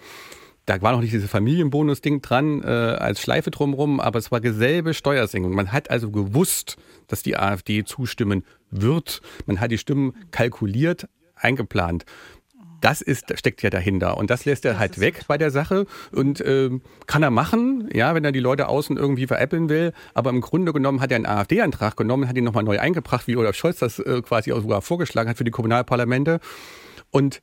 [0.66, 4.94] Da war noch nicht dieses Familienbonus-Ding dran äh, als Schleife drumherum, aber es war dieselbe
[4.94, 5.54] Steuersenkung.
[5.54, 6.78] Man hat also gewusst,
[7.08, 9.22] dass die AfD zustimmen wird.
[9.46, 12.06] Man hat die Stimmen kalkuliert, eingeplant
[12.82, 14.18] das ist, steckt ja dahinter.
[14.18, 15.86] Und das lässt er das halt weg bei der Sache.
[16.12, 19.94] Und ähm, kann er machen, ja, wenn er die Leute außen irgendwie veräppeln will.
[20.14, 23.36] Aber im Grunde genommen hat er einen AfD-Antrag genommen, hat ihn nochmal neu eingebracht, wie
[23.36, 26.40] Olaf Scholz das äh, quasi auch sogar vorgeschlagen hat für die Kommunalparlamente.
[27.12, 27.42] Und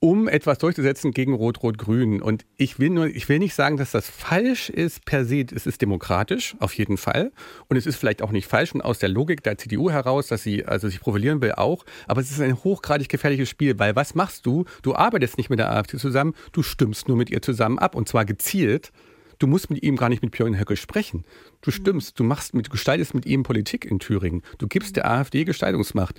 [0.00, 2.20] um etwas durchzusetzen gegen Rot-Rot-Grün.
[2.20, 5.46] Und ich will nur, ich will nicht sagen, dass das falsch ist per se.
[5.54, 7.32] Es ist demokratisch, auf jeden Fall.
[7.68, 10.42] Und es ist vielleicht auch nicht falsch und aus der Logik der CDU heraus, dass
[10.42, 11.84] sie also sich profilieren will, auch.
[12.06, 14.64] Aber es ist ein hochgradig gefährliches Spiel, weil was machst du?
[14.82, 18.06] Du arbeitest nicht mit der AfD zusammen, du stimmst nur mit ihr zusammen ab und
[18.06, 18.92] zwar gezielt.
[19.38, 21.24] Du musst mit ihm gar nicht mit Björn Höcke sprechen.
[21.60, 24.42] Du stimmst, du machst mit, gestaltest mit ihm Politik in Thüringen.
[24.58, 26.18] Du gibst der AfD Gestaltungsmacht.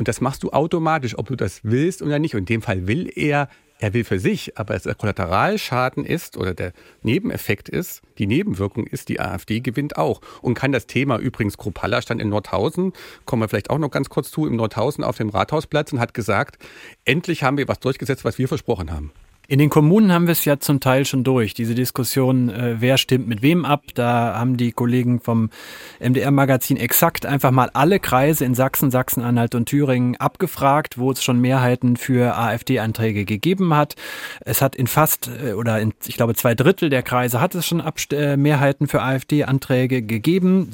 [0.00, 2.34] Und das machst du automatisch, ob du das willst oder nicht.
[2.34, 6.54] Und in dem Fall will er, er will für sich, aber der Kollateralschaden ist oder
[6.54, 11.58] der Nebeneffekt ist, die Nebenwirkung ist, die AfD gewinnt auch und kann das Thema übrigens
[11.58, 12.94] Kropalla stand in Nordhausen,
[13.26, 16.14] kommen wir vielleicht auch noch ganz kurz zu, im Nordhausen auf dem Rathausplatz und hat
[16.14, 16.56] gesagt,
[17.04, 19.12] endlich haben wir was durchgesetzt, was wir versprochen haben.
[19.50, 22.98] In den Kommunen haben wir es ja zum Teil schon durch, diese Diskussion, äh, wer
[22.98, 23.82] stimmt mit wem ab.
[23.94, 25.50] Da haben die Kollegen vom
[25.98, 31.40] MDR-Magazin exakt einfach mal alle Kreise in Sachsen, Sachsen-Anhalt und Thüringen abgefragt, wo es schon
[31.40, 33.96] Mehrheiten für AfD-Anträge gegeben hat.
[34.38, 37.66] Es hat in fast äh, oder in, ich glaube, zwei Drittel der Kreise hat es
[37.66, 40.70] schon Abst äh, Mehrheiten für AfD-Anträge gegeben.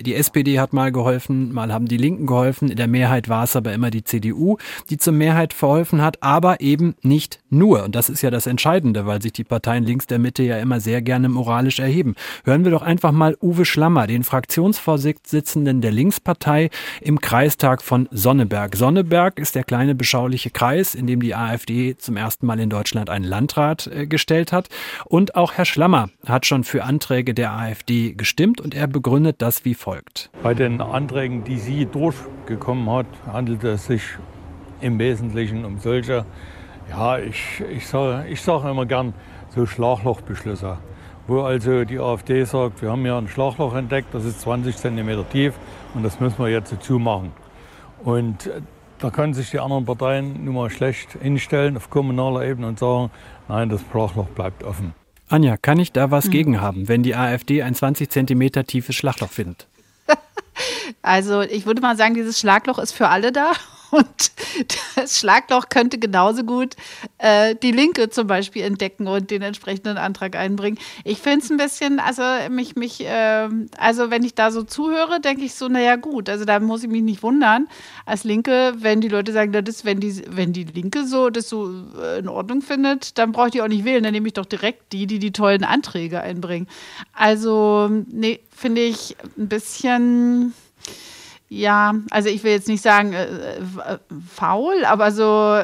[0.00, 2.70] Die SPD hat mal geholfen, mal haben die Linken geholfen.
[2.70, 4.56] In der Mehrheit war es aber immer die CDU,
[4.90, 7.84] die zur Mehrheit verholfen hat, aber eben nicht nur.
[7.84, 10.80] Und das ist ja das Entscheidende, weil sich die Parteien links der Mitte ja immer
[10.80, 12.14] sehr gerne moralisch erheben.
[12.46, 16.70] Hören wir doch einfach mal Uwe Schlammer, den Fraktionsvorsitzenden der Linkspartei
[17.02, 18.74] im Kreistag von Sonneberg.
[18.74, 23.10] Sonneberg ist der kleine beschauliche Kreis, in dem die AfD zum ersten Mal in Deutschland
[23.10, 24.70] einen Landrat äh, gestellt hat.
[25.04, 29.66] Und auch Herr Schlammer hat schon für Anträge der AfD gestimmt und er begründet das
[29.66, 30.30] wie folgt.
[30.42, 34.00] Bei den Anträgen, die sie durchgekommen hat, handelt es sich
[34.80, 36.24] im Wesentlichen um solche,
[36.90, 39.14] ja, ich, ich sage ich sag immer gern
[39.54, 40.78] so Schlaglochbeschlüsse,
[41.26, 45.24] wo also die AfD sagt, wir haben hier ein Schlagloch entdeckt, das ist 20 cm
[45.30, 45.54] tief
[45.94, 47.32] und das müssen wir jetzt zumachen.
[48.04, 48.60] Und äh,
[48.98, 53.10] da können sich die anderen Parteien nun mal schlecht hinstellen auf kommunaler Ebene und sagen,
[53.48, 54.94] nein, das Schlagloch bleibt offen.
[55.28, 56.30] Anja, kann ich da was mhm.
[56.30, 59.66] gegen haben, wenn die AfD ein 20 cm tiefes Schlagloch findet?
[61.02, 63.52] Also ich würde mal sagen, dieses Schlagloch ist für alle da
[63.96, 64.32] Und
[64.96, 66.76] das Schlagloch könnte genauso gut
[67.18, 70.78] äh, die Linke zum Beispiel entdecken und den entsprechenden Antrag einbringen.
[71.04, 75.20] Ich finde es ein bisschen, also mich, mich, äh, also wenn ich da so zuhöre,
[75.20, 77.68] denke ich so, naja gut, also da muss ich mich nicht wundern
[78.04, 81.48] als Linke, wenn die Leute sagen, das ist, wenn die, wenn die Linke so das
[81.48, 84.34] so äh, in Ordnung findet, dann brauche ich die auch nicht wählen, dann nehme ich
[84.34, 86.68] doch direkt die, die die tollen Anträge einbringen.
[87.12, 90.54] Also, nee, finde ich ein bisschen
[91.48, 93.98] ja, also ich will jetzt nicht sagen äh, äh,
[94.32, 95.60] faul, aber so,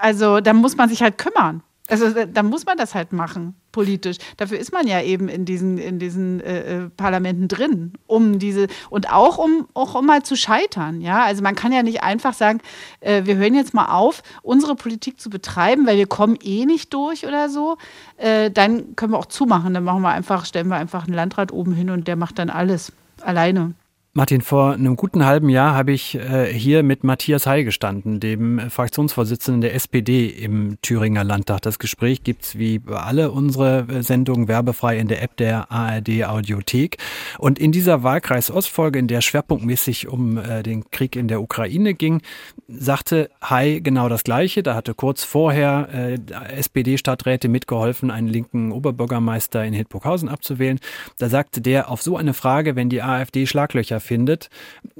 [0.00, 1.62] also da muss man sich halt kümmern.
[1.90, 4.18] Also da muss man das halt machen, politisch.
[4.36, 8.66] Dafür ist man ja eben in diesen, in diesen äh, äh, Parlamenten drin, um diese,
[8.90, 11.00] und auch um, auch um mal zu scheitern.
[11.00, 12.60] Ja, also man kann ja nicht einfach sagen,
[13.00, 16.92] äh, wir hören jetzt mal auf, unsere Politik zu betreiben, weil wir kommen eh nicht
[16.92, 17.78] durch oder so.
[18.18, 19.72] Äh, dann können wir auch zumachen.
[19.72, 22.50] Dann machen wir einfach, stellen wir einfach einen Landrat oben hin und der macht dann
[22.50, 22.92] alles
[23.22, 23.72] alleine.
[24.18, 28.68] Martin, vor einem guten halben Jahr habe ich äh, hier mit Matthias Heil gestanden, dem
[28.68, 31.62] Fraktionsvorsitzenden der SPD im Thüringer Landtag.
[31.62, 36.96] Das Gespräch gibt's wie alle unsere äh, Sendungen werbefrei in der App der ARD Audiothek.
[37.38, 41.94] Und in dieser Wahlkreis Ostfolge, in der schwerpunktmäßig um äh, den Krieg in der Ukraine
[41.94, 42.20] ging,
[42.68, 44.62] sagte Heil genau das Gleiche.
[44.62, 46.18] Da hatte kurz vorher äh,
[46.54, 50.78] SPD-Stadträte mitgeholfen, einen linken Oberbürgermeister in Hildburghausen abzuwählen.
[51.18, 54.50] Da sagte der auf so eine Frage, wenn die AfD Schlaglöcher findet.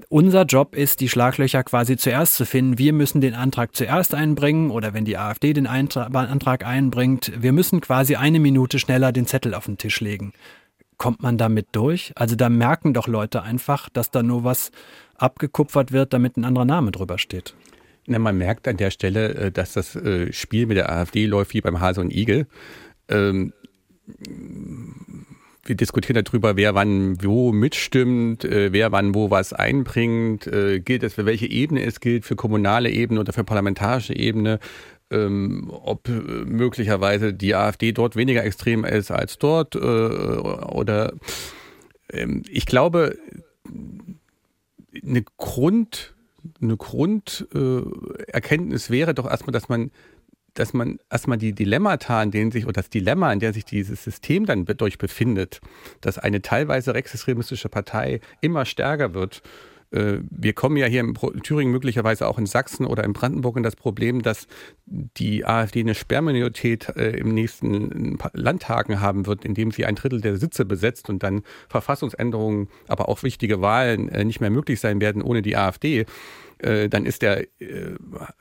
[0.09, 2.78] Unser Job ist, die Schlaglöcher quasi zuerst zu finden.
[2.78, 7.81] Wir müssen den Antrag zuerst einbringen oder wenn die AfD den Antrag einbringt, wir müssen
[7.83, 10.33] quasi eine Minute schneller den Zettel auf den Tisch legen.
[10.99, 12.13] Kommt man damit durch?
[12.17, 14.73] Also da merken doch Leute einfach, dass da nur was
[15.17, 17.55] abgekupfert wird, damit ein anderer Name drüber steht.
[18.07, 21.55] Na, man merkt an der Stelle, äh, dass das äh, Spiel mit der AfD läuft
[21.55, 22.47] wie beim Hase und Igel.
[23.09, 23.53] Ähm,
[25.65, 31.15] wir diskutieren darüber, wer wann wo mitstimmt, äh, wer wann wo was einbringt, gilt es
[31.15, 34.61] für welche Ebene es gilt, für kommunale Ebene oder für parlamentarische Ebene,
[35.11, 41.14] ähm, ob äh, möglicherweise die AfD dort weniger extrem ist als dort äh, oder
[42.11, 43.18] ähm, ich glaube
[45.03, 46.14] eine Grund
[46.61, 49.90] eine Grunderkenntnis wäre doch erstmal, dass man
[50.55, 54.03] dass man erstmal die Dilemmata, in denen sich, oder das Dilemma, in der sich dieses
[54.03, 55.61] System dann durch befindet,
[56.01, 59.42] dass eine teilweise rechtsextremistische Partei immer stärker wird.
[59.90, 63.62] Äh, wir kommen ja hier in Thüringen möglicherweise auch in Sachsen oder in Brandenburg in
[63.62, 64.46] das Problem, dass
[64.87, 70.37] die AfD eine Sperrminorität äh, im nächsten Landtagen haben wird, indem sie ein Drittel der
[70.37, 75.22] Sitze besetzt und dann Verfassungsänderungen, aber auch wichtige Wahlen äh, nicht mehr möglich sein werden
[75.22, 76.07] ohne die AfD.
[76.61, 77.46] Dann ist der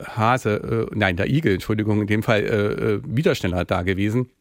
[0.03, 4.31] Hase, nein, der Igel, Entschuldigung, in dem Fall wieder schneller da gewesen.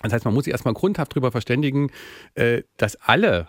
[0.00, 1.90] Das heißt, man muss sich erstmal grundhaft darüber verständigen,
[2.78, 3.48] dass alle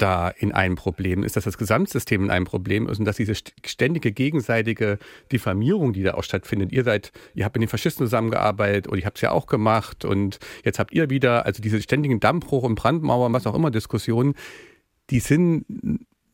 [0.00, 3.34] da in einem Problem ist, dass das Gesamtsystem in einem Problem ist und dass diese
[3.34, 4.98] ständige gegenseitige
[5.30, 9.04] Diffamierung, die da auch stattfindet, ihr seid, ihr habt mit den Faschisten zusammengearbeitet und ich
[9.04, 12.74] habe es ja auch gemacht und jetzt habt ihr wieder, also diese ständigen Dammbruch und
[12.76, 14.34] Brandmauern, was auch immer Diskussionen,
[15.10, 15.66] die sind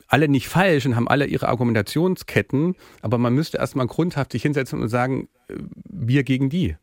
[0.08, 4.80] alle nicht falsch und haben alle ihre Argumentationsketten, aber man müsste erstmal grundhaft sich hinsetzen
[4.80, 6.76] und sagen, äh, wir gegen die.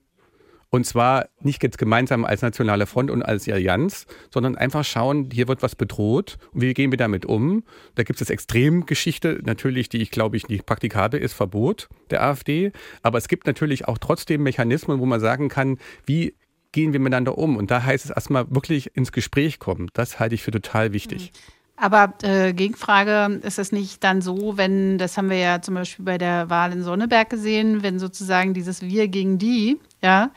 [0.74, 5.48] Und zwar nicht jetzt gemeinsam als nationale Front und als Allianz, sondern einfach schauen, hier
[5.48, 7.64] wird was bedroht und wie gehen wir damit um.
[7.94, 12.72] Da gibt es Extremgeschichte, natürlich, die ich glaube ich nicht praktikabel ist, Verbot der AfD.
[13.04, 16.34] Aber es gibt natürlich auch trotzdem Mechanismen, wo man sagen kann, wie
[16.72, 17.56] gehen wir miteinander um.
[17.56, 19.92] Und da heißt es erstmal wirklich ins Gespräch kommen.
[19.94, 21.34] Das halte ich für total wichtig.
[21.34, 21.63] Mhm.
[21.76, 26.06] Aber äh, Gegenfrage, ist es nicht dann so, wenn, das haben wir ja zum Beispiel
[26.06, 30.32] bei der Wahl in Sonneberg gesehen, wenn sozusagen dieses Wir gegen die, ja,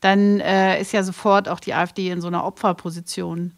[0.00, 3.52] dann äh, ist ja sofort auch die AfD in so einer Opferposition.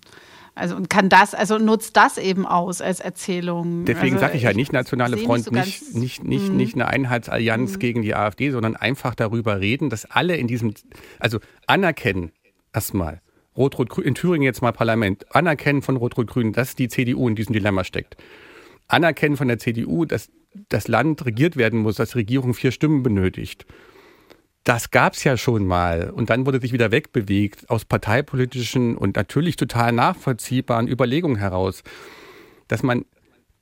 [0.54, 3.86] Also und kann das, also nutzt das eben aus als Erzählung.
[3.86, 6.56] Deswegen also, sage ich ja nicht nationale Front, nicht, so nicht, nicht, nicht, mhm.
[6.56, 7.78] nicht eine Einheitsallianz mhm.
[7.78, 10.74] gegen die AfD, sondern einfach darüber reden, dass alle in diesem,
[11.18, 12.32] also anerkennen
[12.74, 13.22] erstmal,
[13.56, 17.84] Rot-Rot-Grün, in Thüringen jetzt mal Parlament, anerkennen von Rot-Rot-Grün, dass die CDU in diesem Dilemma
[17.84, 18.16] steckt.
[18.88, 20.30] Anerkennen von der CDU, dass
[20.68, 23.66] das Land regiert werden muss, dass die Regierung vier Stimmen benötigt.
[24.64, 26.10] Das gab es ja schon mal.
[26.10, 31.82] Und dann wurde sich wieder wegbewegt aus parteipolitischen und natürlich total nachvollziehbaren Überlegungen heraus.
[32.68, 33.04] Dass man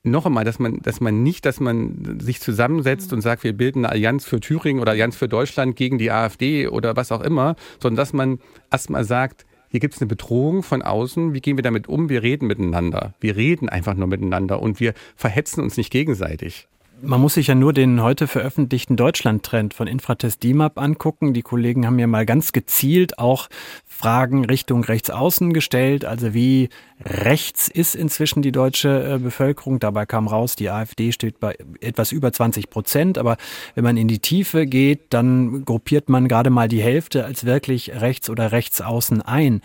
[0.03, 3.85] noch einmal, dass man, dass man nicht, dass man sich zusammensetzt und sagt, wir bilden
[3.85, 7.55] eine Allianz für Thüringen oder Allianz für Deutschland gegen die AfD oder was auch immer,
[7.79, 8.39] sondern dass man
[8.71, 12.09] erstmal sagt, hier gibt es eine Bedrohung von außen, wie gehen wir damit um?
[12.09, 13.13] Wir reden miteinander.
[13.21, 16.67] Wir reden einfach nur miteinander und wir verhetzen uns nicht gegenseitig.
[17.03, 21.33] Man muss sich ja nur den heute veröffentlichten Deutschland-Trend von Infratest DIMAP angucken.
[21.33, 23.49] Die Kollegen haben ja mal ganz gezielt auch
[23.87, 26.05] Fragen Richtung Rechtsaußen gestellt.
[26.05, 26.69] Also wie
[27.03, 29.79] rechts ist inzwischen die deutsche äh, Bevölkerung.
[29.79, 33.17] Dabei kam raus, die AfD steht bei etwas über 20 Prozent.
[33.17, 33.37] Aber
[33.75, 37.91] wenn man in die Tiefe geht, dann gruppiert man gerade mal die Hälfte als wirklich
[38.01, 39.61] rechts oder rechtsaußen ein.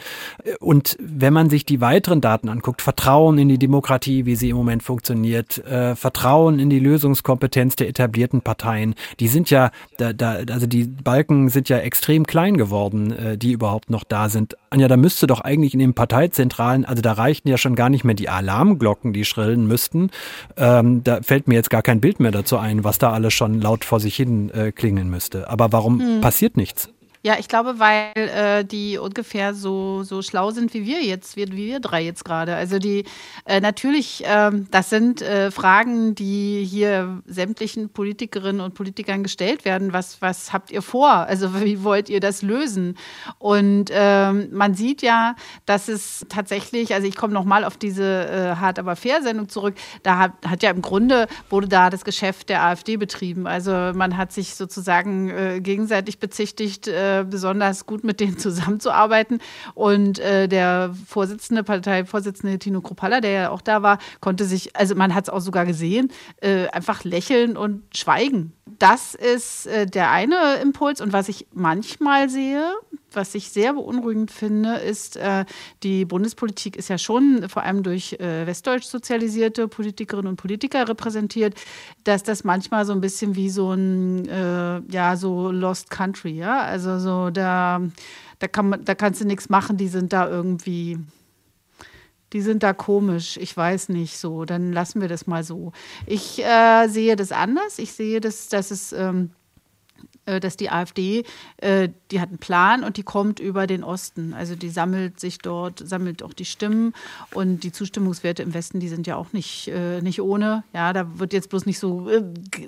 [0.60, 4.56] Und wenn man sich die weiteren Daten anguckt, Vertrauen in die Demokratie, wie sie im
[4.56, 6.80] Moment funktioniert, äh, Vertrauen in die
[7.26, 12.26] Lösungskompetenz der etablierten Parteien, die sind ja, da, da, also die Balken sind ja extrem
[12.26, 14.56] klein geworden, äh, die überhaupt noch da sind.
[14.70, 18.04] Anja, da müsste doch eigentlich in den Parteizentralen, also da reichten ja schon gar nicht
[18.04, 20.10] mehr die Alarmglocken, die schrillen müssten.
[20.56, 23.60] Ähm, da fällt mir jetzt gar kein Bild mehr dazu ein, was da alles schon
[23.60, 25.48] laut vor sich hin äh, klingeln müsste.
[25.50, 26.20] Aber warum hm.
[26.20, 26.90] passiert nichts?
[27.26, 31.50] Ja, ich glaube, weil äh, die ungefähr so, so schlau sind wie wir jetzt, wie,
[31.50, 32.54] wie wir drei jetzt gerade.
[32.54, 33.02] Also die
[33.46, 39.92] äh, natürlich, äh, das sind äh, Fragen, die hier sämtlichen Politikerinnen und Politikern gestellt werden.
[39.92, 41.10] Was, was habt ihr vor?
[41.10, 42.96] Also wie wollt ihr das lösen?
[43.40, 45.34] Und ähm, man sieht ja,
[45.64, 49.74] dass es tatsächlich, also ich komme nochmal auf diese äh, Hart aber fair Sendung zurück,
[50.04, 53.48] da hat, hat ja im Grunde, wurde da das Geschäft der AfD betrieben.
[53.48, 56.86] Also man hat sich sozusagen äh, gegenseitig bezichtigt,
[57.20, 59.40] äh, besonders gut mit denen zusammenzuarbeiten.
[59.74, 64.94] Und äh, der Vorsitzende, Parteivorsitzende Tino Kropalla, der ja auch da war, konnte sich, also
[64.94, 68.52] man hat es auch sogar gesehen, äh, einfach lächeln und schweigen.
[68.78, 71.00] Das ist äh, der eine Impuls.
[71.00, 72.72] Und was ich manchmal sehe,
[73.16, 75.44] was ich sehr beunruhigend finde, ist, äh,
[75.82, 81.54] die Bundespolitik ist ja schon vor allem durch äh, westdeutsch sozialisierte Politikerinnen und Politiker repräsentiert,
[82.04, 86.60] dass das manchmal so ein bisschen wie so ein, äh, ja, so Lost Country, ja,
[86.60, 87.80] also so da,
[88.38, 90.98] da, kann man, da kannst du nichts machen, die sind da irgendwie
[92.32, 95.72] die sind da komisch, ich weiß nicht so, dann lassen wir das mal so.
[96.06, 97.78] Ich äh, sehe das anders.
[97.78, 99.45] Ich sehe, das, dass es ähm, äh,
[100.40, 101.24] dass die AfD,
[101.58, 104.34] äh, die hat einen Plan und die kommt über den Osten.
[104.34, 106.92] Also die sammelt sich dort, sammelt auch die Stimmen
[107.32, 110.64] und die Zustimmungswerte im Westen, die sind ja auch nicht, äh, nicht ohne.
[110.72, 112.08] Ja, da wird jetzt bloß nicht so,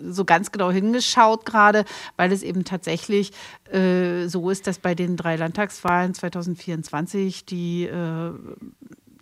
[0.02, 1.84] so ganz genau hingeschaut gerade,
[2.16, 3.32] weil es eben tatsächlich
[3.70, 7.86] so ist, dass bei den drei Landtagswahlen 2024 die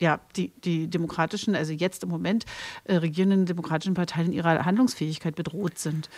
[0.01, 2.45] ja, die, die demokratischen, also jetzt im Moment
[2.85, 6.09] äh, regierenden demokratischen Parteien in ihrer Handlungsfähigkeit bedroht sind.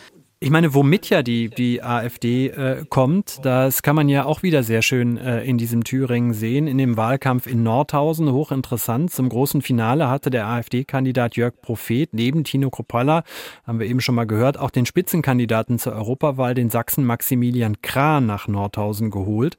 [0.41, 4.63] Ich meine, womit ja die, die AfD äh, kommt, das kann man ja auch wieder
[4.63, 9.11] sehr schön äh, in diesem Thüringen sehen, in dem Wahlkampf in Nordhausen, hochinteressant.
[9.11, 13.25] Zum großen Finale hatte der AfD-Kandidat Jörg Prophet neben Tino Kropalla,
[13.67, 18.27] haben wir eben schon mal gehört, auch den Spitzenkandidaten zur Europawahl, den Sachsen Maximilian Krahn
[18.27, 19.57] nach Nordhausen geholt.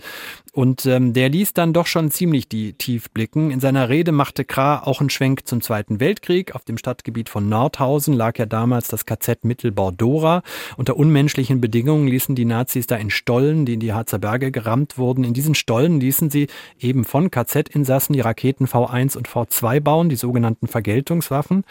[0.54, 3.52] Und ähm, der ließ dann doch schon ziemlich die tief blicken.
[3.52, 6.56] In seiner Rede machte Krah auch einen Schwenk zum Zweiten Weltkrieg.
[6.56, 10.42] Auf dem Stadtgebiet von Nordhausen lag ja damals das KZ Mittelbau-Dora.
[10.78, 14.98] Unter unmenschlichen Bedingungen ließen die Nazis da in Stollen, die in die Harzer Berge gerammt
[14.98, 15.24] wurden.
[15.24, 16.48] In diesen Stollen ließen sie
[16.80, 21.64] eben von KZ-Insassen die Raketen V1 und V2 bauen, die sogenannten Vergeltungswaffen.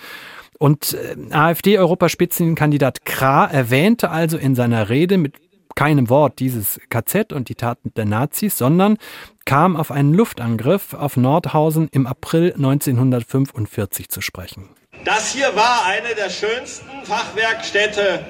[0.59, 5.35] Und äh, AfD-Europaspitzenkandidat Krah erwähnte also in seiner Rede mit
[5.79, 8.99] keinem Wort dieses KZ und die Taten der Nazis, sondern
[9.45, 14.71] kam auf einen Luftangriff auf Nordhausen im April 1945 zu sprechen.
[15.05, 18.25] Das hier war eine der schönsten Fachwerkstätte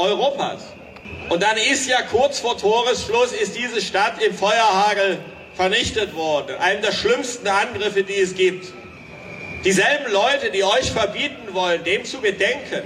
[0.00, 0.62] Europas.
[1.28, 5.18] Und dann ist ja kurz vor Toresschluss ist diese Stadt im Feuerhagel
[5.54, 6.56] vernichtet worden.
[6.58, 8.72] Einem der schlimmsten Angriffe, die es gibt.
[9.64, 12.82] Dieselben Leute, die euch verbieten wollen, dem zu gedenken,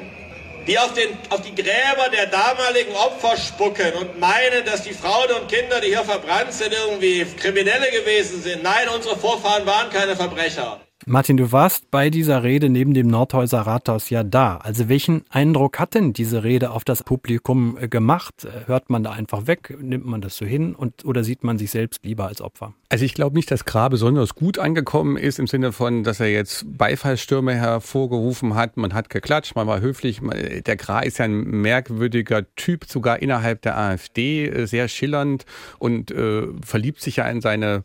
[0.66, 5.31] die auf, den, auf die Gräber der damaligen Opfer spucken und meinen, dass die Frauen
[5.40, 8.62] und Kinder, die hier verbrannt sind, irgendwie Kriminelle gewesen sind.
[8.62, 10.84] Nein, unsere Vorfahren waren keine Verbrecher.
[11.06, 14.56] Martin, du warst bei dieser Rede neben dem Nordhäuser Rathaus ja da.
[14.56, 18.48] Also welchen Eindruck hat denn diese Rede auf das Publikum äh, gemacht?
[18.64, 19.76] Hört man da einfach weg?
[19.80, 20.74] Nimmt man das so hin?
[20.74, 22.72] Und, oder sieht man sich selbst lieber als Opfer?
[22.88, 26.30] Also ich glaube nicht, dass Gra besonders gut angekommen ist im Sinne von, dass er
[26.30, 28.78] jetzt Beifallstürme hervorgerufen hat.
[28.78, 30.20] Man hat geklatscht, man war höflich.
[30.22, 35.44] Der Gra ist ja ein merkwürdiger Typ, sogar innerhalb der AfD, äh, sehr schillernd
[35.78, 37.84] und äh, verliebt sich ja in seine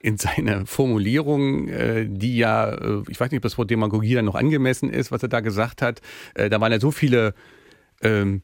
[0.00, 4.24] in seine Formulierung, äh, die ja, äh, ich weiß nicht, ob das Wort Demagogie dann
[4.24, 6.00] noch angemessen ist, was er da gesagt hat.
[6.34, 7.34] Äh, da waren ja so viele
[8.02, 8.42] ähm,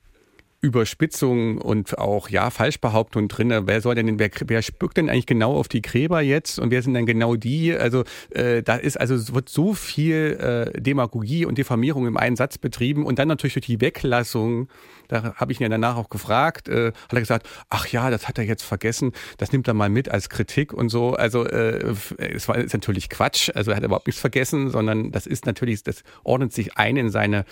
[0.60, 3.54] Überspitzung und auch ja Falschbehauptungen drin.
[3.66, 6.82] Wer soll denn, wer, wer spückt denn eigentlich genau auf die Gräber jetzt und wer
[6.82, 7.74] sind denn genau die?
[7.74, 12.58] Also äh, da ist also wird so viel äh, Demagogie und Diffamierung im einen Satz
[12.58, 14.68] betrieben und dann natürlich durch die Weglassung
[15.08, 18.28] da habe ich ihn ja danach auch gefragt, äh, hat er gesagt, ach ja, das
[18.28, 21.14] hat er jetzt vergessen, das nimmt er mal mit als Kritik und so.
[21.14, 25.26] Also äh, es war ist natürlich Quatsch, also er hat überhaupt nichts vergessen, sondern das
[25.26, 27.44] ist natürlich, das ordnet sich ein in seine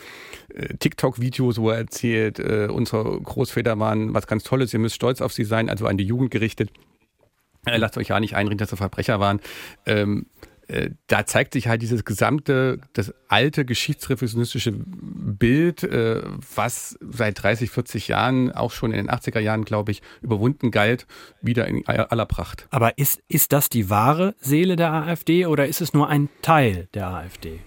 [0.55, 5.21] äh, TikTok-Videos, wo er erzählt, äh, unsere Großväter waren was ganz Tolles, ihr müsst stolz
[5.21, 6.71] auf sie sein, also an die Jugend gerichtet.
[7.67, 9.41] Äh, lasst euch ja nicht einreden, dass sie Verbrecher waren.
[9.87, 10.47] Ähm, äh,
[11.07, 16.23] da zeigt sich halt dieses gesamte, das alte geschichtsrevisionistische Bild, äh,
[16.55, 21.07] was seit 30, 40 Jahren, auch schon in den 80er Jahren, glaube ich, überwunden galt,
[21.43, 22.67] wieder in aller Pracht.
[22.71, 26.89] Aber ist, ist das die wahre Seele der AfD oder ist es nur ein Teil
[26.95, 27.61] der AfD?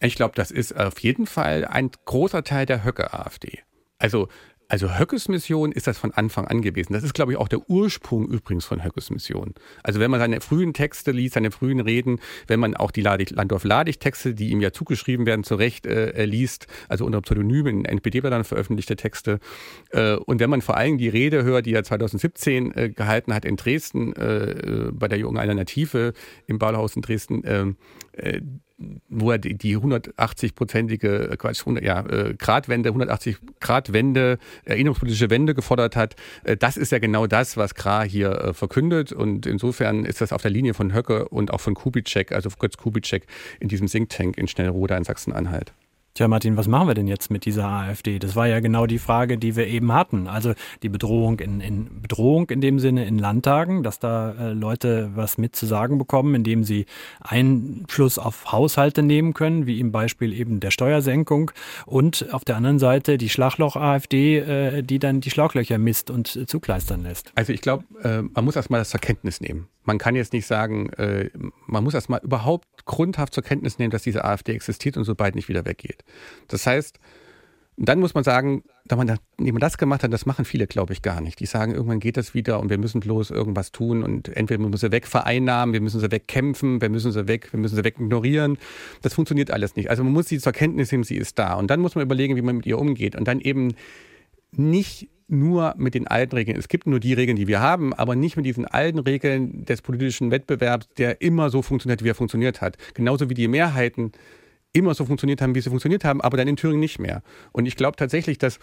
[0.00, 3.60] Ich glaube, das ist auf jeden Fall ein großer Teil der Höcke-AfD.
[3.98, 4.28] Also
[4.68, 6.92] also Höckes Mission ist das von Anfang an gewesen.
[6.92, 9.54] Das ist, glaube ich, auch der Ursprung übrigens von Höckes Mission.
[9.82, 14.34] Also wenn man seine frühen Texte liest, seine frühen Reden, wenn man auch die Landorf-Ladig-Texte,
[14.34, 19.38] die ihm ja zugeschrieben werden, zurecht äh, liest, also unter Pseudonym in NPD-Blättern veröffentlichte Texte.
[19.90, 23.44] Äh, und wenn man vor allem die Rede hört, die er 2017 äh, gehalten hat
[23.44, 26.12] in Dresden, äh, äh, bei der Jungen Alternative
[26.46, 27.76] im Bauhaus in Dresden,
[28.16, 28.40] äh,
[29.08, 35.30] wo er die, die 180-prozentige äh, Quatsch, 100, ja, äh, Gradwende, 180 Grad Wende, erinnerungspolitische
[35.30, 36.16] Wende gefordert hat.
[36.44, 39.12] Äh, das ist ja genau das, was Gra hier äh, verkündet.
[39.12, 42.76] Und insofern ist das auf der Linie von Höcke und auch von Kubitschek, also Götz
[42.76, 43.26] Kubitschek
[43.60, 45.72] in diesem Think Tank in Schnellroda in Sachsen-Anhalt.
[46.16, 48.18] Tja, Martin, was machen wir denn jetzt mit dieser AfD?
[48.18, 50.28] Das war ja genau die Frage, die wir eben hatten.
[50.28, 55.10] Also die Bedrohung in, in Bedrohung in dem Sinne in Landtagen, dass da äh, Leute
[55.14, 56.86] was mit zu sagen bekommen, indem sie
[57.20, 61.50] Einfluss auf Haushalte nehmen können, wie im Beispiel eben der Steuersenkung.
[61.84, 66.46] Und auf der anderen Seite die Schlagloch-AfD, äh, die dann die Schlauchlöcher misst und äh,
[66.46, 67.30] zugleistern lässt.
[67.34, 69.68] Also ich glaube, äh, man muss erstmal das zur Kenntnis nehmen.
[69.86, 71.30] Man kann jetzt nicht sagen, äh,
[71.66, 75.48] man muss erstmal überhaupt grundhaft zur Kenntnis nehmen, dass diese AfD existiert und sobald nicht
[75.48, 76.04] wieder weggeht.
[76.48, 76.98] Das heißt,
[77.78, 81.20] dann muss man sagen, da man, das gemacht hat, das machen viele, glaube ich, gar
[81.20, 81.40] nicht.
[81.40, 84.68] Die sagen, irgendwann geht das wieder und wir müssen bloß irgendwas tun und entweder wir
[84.68, 88.56] müssen sie wegvereinnahmen, wir müssen sie wegkämpfen, wir müssen sie weg, wir müssen sie wegignorieren.
[89.02, 89.90] Das funktioniert alles nicht.
[89.90, 91.54] Also man muss sie zur Kenntnis nehmen, sie ist da.
[91.54, 93.14] Und dann muss man überlegen, wie man mit ihr umgeht.
[93.14, 93.74] Und dann eben
[94.52, 96.58] nicht nur mit den alten Regeln.
[96.58, 99.82] Es gibt nur die Regeln, die wir haben, aber nicht mit diesen alten Regeln des
[99.82, 102.76] politischen Wettbewerbs, der immer so funktioniert, wie er funktioniert hat.
[102.94, 104.12] Genauso wie die Mehrheiten
[104.72, 107.22] immer so funktioniert haben, wie sie funktioniert haben, aber dann in Thüringen nicht mehr.
[107.52, 108.58] Und ich glaube tatsächlich, dass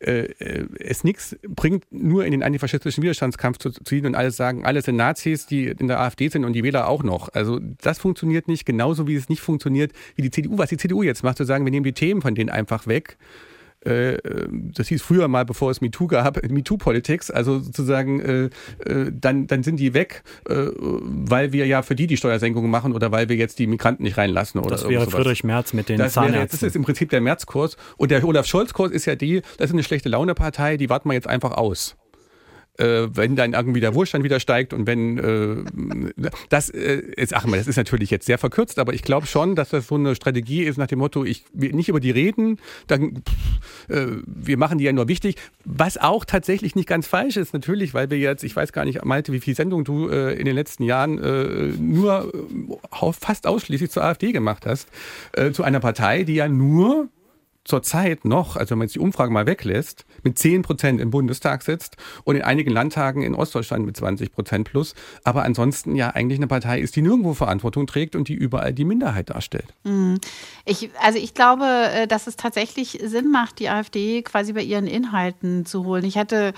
[0.00, 4.64] äh, äh es nichts bringt, nur in den antifaschistischen Widerstandskampf zu, ziehen und alles sagen,
[4.64, 7.28] alle sind Nazis, die in der AfD sind und die Wähler auch noch.
[7.34, 11.02] Also das funktioniert nicht, genauso wie es nicht funktioniert, wie die CDU, was die CDU
[11.02, 13.18] jetzt macht, zu sagen, wir nehmen die Themen von denen einfach weg
[13.84, 14.18] äh,
[14.50, 18.50] das hieß früher mal, bevor es MeToo gab, MeToo-Politics, also sozusagen, äh,
[18.84, 22.92] äh, dann, dann sind die weg, äh, weil wir ja für die die Steuersenkungen machen
[22.92, 25.14] oder weil wir jetzt die Migranten nicht reinlassen oder Das wäre sowas.
[25.14, 26.40] Friedrich Merz mit den das Zahnärzten.
[26.40, 27.76] Wäre, das ist im Prinzip der Merz-Kurs.
[27.96, 31.14] Und der Olaf Scholz-Kurs ist ja die, das ist eine schlechte Laune-Partei, die warten wir
[31.14, 31.96] jetzt einfach aus
[32.80, 36.10] äh, wenn dann irgendwie der Wohlstand wieder steigt und wenn äh,
[36.48, 39.54] das äh, ist, ach mal, das ist natürlich jetzt sehr verkürzt, aber ich glaube schon,
[39.54, 42.58] dass das so eine Strategie ist nach dem Motto, ich will nicht über die reden,
[42.86, 47.36] dann pff, äh, wir machen die ja nur wichtig, was auch tatsächlich nicht ganz falsch
[47.36, 50.34] ist, natürlich, weil wir jetzt, ich weiß gar nicht, Malte, wie viel Sendungen du äh,
[50.34, 54.88] in den letzten Jahren äh, nur äh, fast ausschließlich zur AfD gemacht hast,
[55.32, 57.08] äh, zu einer Partei, die ja nur
[57.70, 61.62] zurzeit noch, also wenn man jetzt die Umfrage mal weglässt, mit 10 Prozent im Bundestag
[61.62, 64.94] sitzt und in einigen Landtagen in Ostdeutschland mit 20 Prozent plus,
[65.24, 68.84] aber ansonsten ja eigentlich eine Partei ist, die nirgendwo Verantwortung trägt und die überall die
[68.84, 69.72] Minderheit darstellt.
[69.84, 70.18] Mhm.
[70.64, 74.86] Ich, also ich glaube, äh, dass es tatsächlich Sinn macht, die AfD quasi bei ihren
[74.86, 76.04] Inhalten zu holen.
[76.04, 76.52] Ich hatte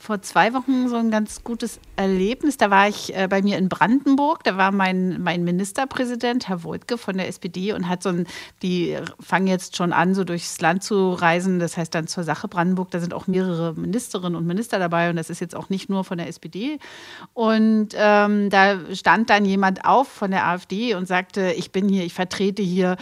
[0.00, 2.56] vor zwei Wochen so ein ganz gutes Erlebnis.
[2.56, 4.42] Da war ich äh, bei mir in Brandenburg.
[4.44, 8.26] Da war mein, mein Ministerpräsident, Herr Wojtke von der SPD, und hat so ein,
[8.62, 11.58] die fangen jetzt schon an, so durchs Land zu reisen.
[11.58, 12.90] Das heißt dann zur Sache Brandenburg.
[12.90, 16.02] Da sind auch mehrere Ministerinnen und Minister dabei und das ist jetzt auch nicht nur
[16.02, 16.78] von der SPD.
[17.34, 22.04] Und ähm, da stand dann jemand auf von der AfD und sagte, ich bin hier,
[22.04, 22.96] ich vertrete hier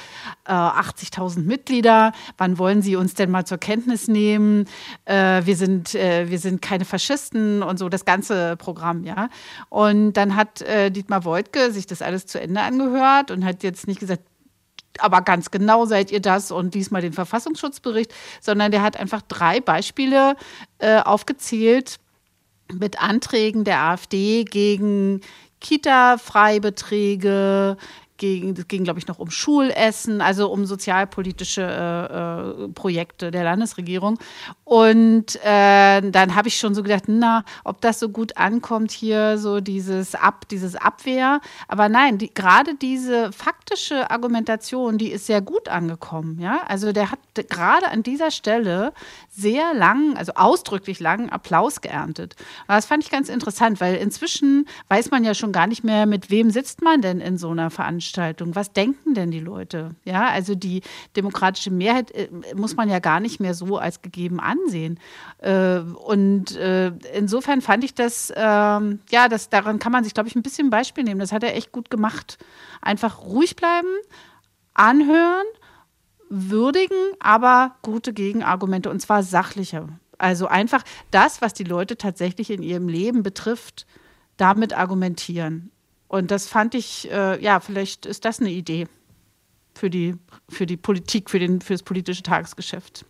[0.46, 2.12] äh, 80.000 Mitglieder.
[2.38, 4.64] Wann wollen Sie uns denn mal zur Kenntnis nehmen?
[5.04, 9.28] Äh, wir sind, äh, wir sind keine Faschisten und so, das ganze Programm, ja.
[9.68, 13.86] Und dann hat äh, Dietmar Woidke sich das alles zu Ende angehört und hat jetzt
[13.86, 14.22] nicht gesagt,
[14.98, 19.60] aber ganz genau seid ihr das und diesmal den Verfassungsschutzbericht, sondern der hat einfach drei
[19.60, 20.34] Beispiele
[20.78, 22.00] äh, aufgezählt
[22.72, 25.20] mit Anträgen der AfD gegen
[25.60, 27.76] Kita-Freibeträge,
[28.18, 33.44] ging, es ging, glaube ich, noch um Schulessen, also um sozialpolitische äh, äh, Projekte der
[33.44, 34.18] Landesregierung.
[34.64, 39.38] Und äh, dann habe ich schon so gedacht, na, ob das so gut ankommt hier,
[39.38, 41.40] so dieses Ab, dieses Abwehr.
[41.68, 46.38] Aber nein, die, gerade diese faktische Argumentation, die ist sehr gut angekommen.
[46.40, 48.92] Ja, also der hat gerade an dieser Stelle
[49.30, 52.34] sehr lang, also ausdrücklich langen Applaus geerntet.
[52.66, 56.06] Und das fand ich ganz interessant, weil inzwischen weiß man ja schon gar nicht mehr,
[56.06, 58.07] mit wem sitzt man denn in so einer Veranstaltung?
[58.54, 59.90] Was denken denn die Leute?
[60.04, 60.82] Ja, also die
[61.16, 64.98] demokratische Mehrheit äh, muss man ja gar nicht mehr so als gegeben ansehen.
[65.38, 70.28] Äh, und äh, insofern fand ich das, ähm, ja, das, daran kann man sich, glaube
[70.28, 71.20] ich, ein bisschen Beispiel nehmen.
[71.20, 72.38] Das hat er echt gut gemacht.
[72.80, 73.88] Einfach ruhig bleiben,
[74.74, 75.46] anhören
[76.30, 79.88] würdigen, aber gute Gegenargumente und zwar sachliche.
[80.18, 83.86] Also einfach das, was die Leute tatsächlich in ihrem Leben betrifft,
[84.36, 85.70] damit argumentieren.
[86.08, 88.86] Und das fand ich, äh, ja, vielleicht ist das eine Idee
[89.74, 90.14] für die,
[90.48, 93.04] für die Politik, für, den, für das politische Tagesgeschäft.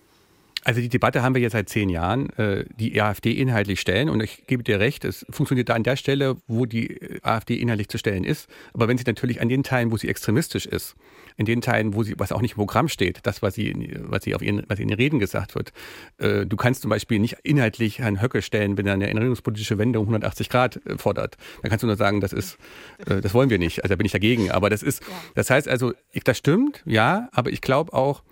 [0.64, 4.11] Also die Debatte haben wir jetzt seit zehn Jahren, äh, die AfD inhaltlich stellen.
[4.11, 7.88] Und ich gebe dir recht, es funktioniert da an der Stelle, wo die AfD inhaltlich
[7.88, 8.49] zu stellen ist.
[8.74, 10.96] Aber wenn sie natürlich an den Teilen, wo sie extremistisch ist,
[11.39, 14.24] in den Teilen, wo sie, was auch nicht im Programm steht, das, was sie, was
[14.24, 15.72] sie auf ihren, was in den Reden gesagt wird.
[16.18, 20.01] Äh, du kannst zum Beispiel nicht inhaltlich Herrn Höcke stellen, wenn er eine erinnerungspolitische Wende
[20.01, 21.36] um 180 Grad äh, fordert.
[21.62, 22.59] Dann kannst du nur sagen, das ist,
[22.99, 23.82] das wollen wir nicht.
[23.82, 24.51] Also da bin ich dagegen.
[24.51, 25.03] Aber das ist,
[25.34, 28.22] das heißt also, ich, das stimmt, ja, aber ich glaube auch,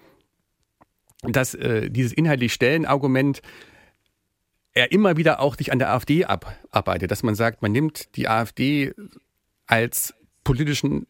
[1.22, 3.40] dass äh, dieses inhaltlich Stellen-Argument
[4.74, 8.28] er immer wieder auch sich an der AfD abarbeitet, dass man sagt, man nimmt die
[8.28, 8.92] AfD
[9.66, 11.06] als politischen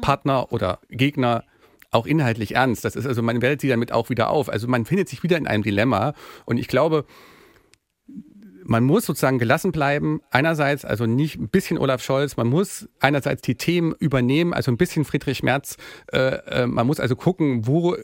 [0.00, 1.44] Partner oder Gegner
[1.90, 2.84] auch inhaltlich ernst.
[2.84, 4.48] Das ist also, man wählt sie damit auch wieder auf.
[4.48, 6.14] Also man findet sich wieder in einem Dilemma.
[6.44, 7.06] Und ich glaube,
[8.64, 10.20] man muss sozusagen gelassen bleiben.
[10.30, 14.76] Einerseits also nicht ein bisschen Olaf Scholz, man muss einerseits die Themen übernehmen, also ein
[14.76, 15.76] bisschen Friedrich Merz.
[16.12, 17.96] Äh, äh, man muss also gucken, wo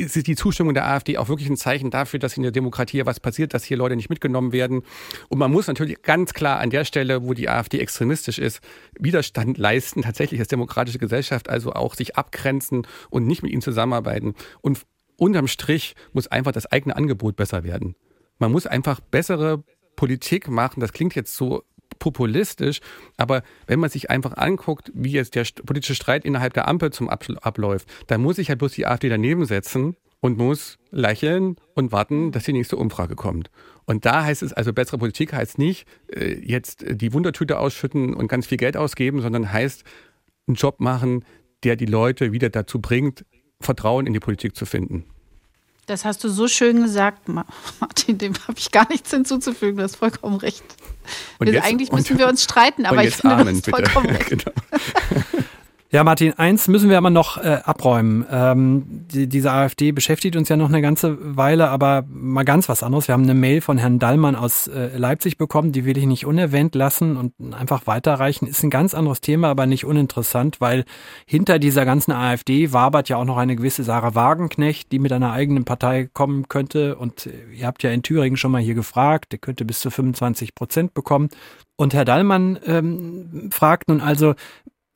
[0.00, 3.20] ist die Zustimmung der AfD auch wirklich ein Zeichen dafür, dass in der Demokratie was
[3.20, 4.82] passiert, dass hier Leute nicht mitgenommen werden.
[5.28, 8.60] Und man muss natürlich ganz klar an der Stelle, wo die AfD extremistisch ist,
[8.98, 14.34] Widerstand leisten, tatsächlich als demokratische Gesellschaft, also auch sich abgrenzen und nicht mit ihnen zusammenarbeiten.
[14.60, 14.80] Und
[15.16, 17.94] unterm Strich muss einfach das eigene Angebot besser werden.
[18.38, 19.64] Man muss einfach bessere
[19.96, 20.80] Politik machen.
[20.80, 21.62] Das klingt jetzt so
[22.04, 22.80] populistisch,
[23.16, 27.08] aber wenn man sich einfach anguckt, wie jetzt der politische Streit innerhalb der Ampel zum
[27.08, 32.30] abläuft, dann muss sich halt bloß die AfD daneben setzen und muss lächeln und warten,
[32.30, 33.50] dass die nächste Umfrage kommt.
[33.86, 38.28] Und da heißt es also, bessere Politik heißt nicht äh, jetzt die Wundertüte ausschütten und
[38.28, 39.82] ganz viel Geld ausgeben, sondern heißt
[40.46, 41.24] einen Job machen,
[41.62, 43.24] der die Leute wieder dazu bringt,
[43.60, 45.04] Vertrauen in die Politik zu finden.
[45.86, 49.96] Das hast du so schön gesagt, Martin, dem habe ich gar nichts hinzuzufügen, du hast
[49.96, 50.64] vollkommen recht.
[51.38, 54.30] Und jetzt, Eigentlich müssen und, wir uns streiten, aber ich finde, Amen, das vollkommen recht.
[54.30, 54.52] genau.
[55.94, 58.26] Ja, Martin, eins müssen wir aber noch äh, abräumen.
[58.28, 58.82] Ähm,
[59.12, 63.06] die, diese AfD beschäftigt uns ja noch eine ganze Weile, aber mal ganz was anderes.
[63.06, 66.26] Wir haben eine Mail von Herrn Dallmann aus äh, Leipzig bekommen, die will ich nicht
[66.26, 68.48] unerwähnt lassen und einfach weiterreichen.
[68.48, 70.84] Ist ein ganz anderes Thema, aber nicht uninteressant, weil
[71.26, 75.30] hinter dieser ganzen AfD wabert ja auch noch eine gewisse Sarah Wagenknecht, die mit einer
[75.30, 76.96] eigenen Partei kommen könnte.
[76.96, 79.92] Und äh, ihr habt ja in Thüringen schon mal hier gefragt, der könnte bis zu
[79.92, 81.28] 25 Prozent bekommen.
[81.76, 84.34] Und Herr Dallmann ähm, fragt nun also,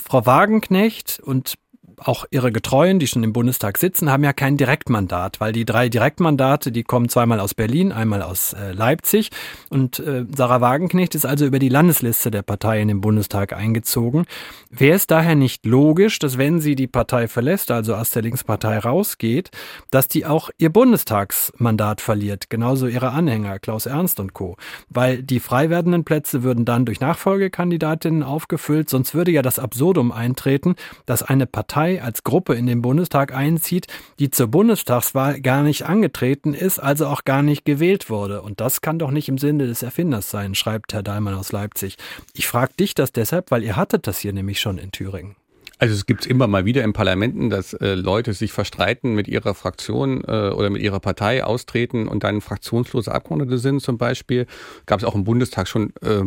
[0.09, 1.57] Frau Wagenknecht und
[2.01, 5.89] auch ihre Getreuen, die schon im Bundestag sitzen, haben ja kein Direktmandat, weil die drei
[5.89, 9.31] Direktmandate, die kommen zweimal aus Berlin, einmal aus äh, Leipzig.
[9.71, 14.27] Und äh, Sarah Wagenknecht ist also über die Landesliste der Partei in den Bundestag eingezogen.
[14.71, 18.79] Wäre es daher nicht logisch, dass wenn sie die Partei verlässt, also aus der Linkspartei
[18.79, 19.51] rausgeht,
[19.91, 24.57] dass die auch ihr Bundestagsmandat verliert, genauso ihre Anhänger, Klaus Ernst und Co.
[24.89, 30.13] Weil die frei werdenden Plätze würden dann durch Nachfolgekandidatinnen aufgefüllt, sonst würde ja das Absurdum
[30.13, 30.77] eintreten,
[31.07, 33.87] dass eine Partei Partei als Gruppe in den Bundestag einzieht,
[34.19, 38.43] die zur Bundestagswahl gar nicht angetreten ist, also auch gar nicht gewählt wurde.
[38.43, 41.97] Und das kann doch nicht im Sinne des Erfinders sein, schreibt Herr Dahlmann aus Leipzig.
[42.35, 45.37] Ich frage dich das deshalb, weil ihr hattet das hier nämlich schon in Thüringen.
[45.81, 49.55] Also es gibt immer mal wieder in Parlamenten, dass äh, Leute sich verstreiten mit ihrer
[49.55, 54.47] Fraktion äh, oder mit ihrer Partei austreten und dann fraktionslose Abgeordnete sind zum Beispiel.
[54.87, 56.25] Gab es auch im Bundestag schon äh,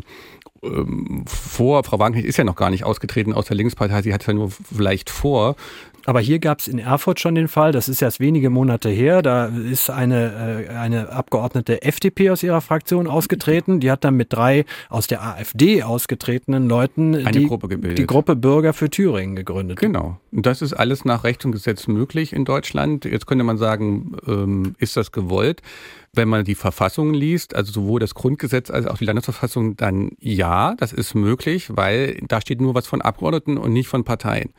[0.64, 1.84] ähm, vor.
[1.84, 4.52] Frau Wagenknecht ist ja noch gar nicht ausgetreten aus der Linkspartei, sie hat ja nur
[4.52, 5.56] vielleicht vor.
[6.06, 9.22] Aber hier gab es in Erfurt schon den Fall, das ist erst wenige Monate her,
[9.22, 14.34] da ist eine, äh, eine Abgeordnete FDP aus ihrer Fraktion ausgetreten, die hat dann mit
[14.34, 18.00] drei aus der AfD ausgetretenen Leuten eine die, Gruppe gebildet.
[18.00, 19.80] die Gruppe Bürger für Thüringen gegründet.
[19.80, 20.18] Genau.
[20.32, 23.06] Und das ist alles nach Recht und Gesetz möglich in Deutschland.
[23.06, 25.62] Jetzt könnte man sagen, ähm, ist das gewollt?
[26.14, 30.76] Wenn man die Verfassungen liest, also sowohl das Grundgesetz als auch die Landesverfassung, dann ja,
[30.76, 34.50] das ist möglich, weil da steht nur was von Abgeordneten und nicht von Parteien.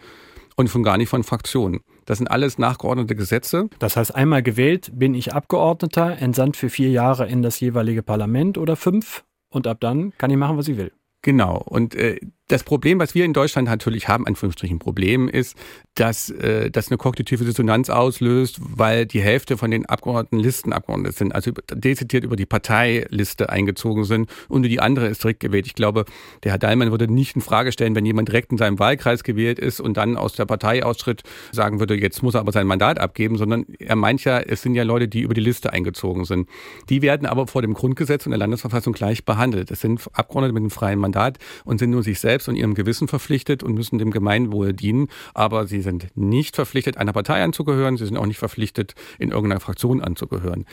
[0.57, 1.81] Und von gar nicht von Fraktionen.
[2.05, 3.69] Das sind alles nachgeordnete Gesetze.
[3.79, 8.59] Das heißt, einmal gewählt bin ich Abgeordneter, entsandt für vier Jahre in das jeweilige Parlament
[8.59, 10.93] oder fünf und ab dann kann ich machen, was ich will.
[11.23, 11.63] Genau.
[11.65, 12.19] Und äh,
[12.49, 15.57] das Problem, was wir in Deutschland natürlich haben, Anführungsstrichen Problem, ist,
[15.95, 21.35] dass äh, das eine kognitive Dissonanz auslöst, weil die Hälfte von den Abgeordneten Listenabgeordneten sind,
[21.35, 25.67] also dezidiert über die Parteiliste eingezogen sind und die andere ist direkt gewählt.
[25.67, 26.05] Ich glaube,
[26.43, 29.59] der Herr Dallmann würde nicht in Frage stellen, wenn jemand direkt in seinem Wahlkreis gewählt
[29.59, 31.23] ist und dann aus der Partei austritt,
[31.53, 34.75] sagen würde, jetzt muss er aber sein Mandat abgeben, sondern er meint ja, es sind
[34.75, 36.49] ja Leute, die über die Liste eingezogen sind.
[36.89, 39.71] Die werden aber vor dem Grundgesetz und der Landesverfassung gleich behandelt.
[39.71, 42.75] Es sind Abgeordnete mit einem freien Mandat und sind nur sich selbst selbst und ihrem
[42.75, 45.09] Gewissen verpflichtet und müssen dem Gemeinwohl dienen.
[45.35, 47.99] Aber sie sind nicht verpflichtet, einer Partei anzugehören.
[47.99, 50.65] Sie sind auch nicht verpflichtet, in irgendeiner Fraktion anzugehören.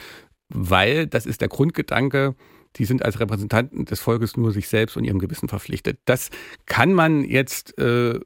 [0.48, 2.34] Weil, das ist der Grundgedanke,
[2.76, 5.98] die sind als Repräsentanten des Volkes nur sich selbst und ihrem Gewissen verpflichtet.
[6.06, 6.30] Das
[6.64, 8.18] kann man jetzt äh,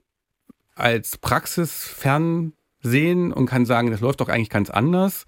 [0.76, 5.26] als praxisfern sehen und kann sagen, das läuft doch eigentlich ganz anders.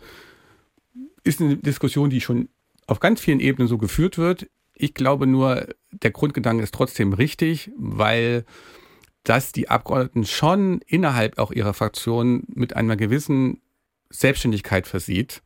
[1.24, 2.50] Ist eine Diskussion, die schon
[2.86, 4.48] auf ganz vielen Ebenen so geführt wird.
[4.78, 8.44] Ich glaube nur, der Grundgedanke ist trotzdem richtig, weil
[9.24, 13.62] das die Abgeordneten schon innerhalb auch ihrer Fraktion mit einer gewissen
[14.10, 15.42] Selbstständigkeit versieht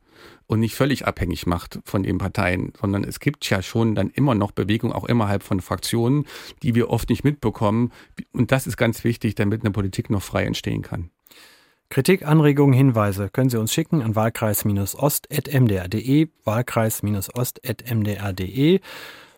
[0.47, 4.35] und nicht völlig abhängig macht von den Parteien, sondern es gibt ja schon dann immer
[4.35, 6.25] noch Bewegung auch innerhalb von Fraktionen,
[6.61, 7.91] die wir oft nicht mitbekommen.
[8.33, 11.09] Und das ist ganz wichtig, damit eine Politik noch frei entstehen kann.
[11.91, 18.79] Kritik, Anregungen, Hinweise können Sie uns schicken an wahlkreis-ost.mdr.de, wahlkreis-ost.mdr.de.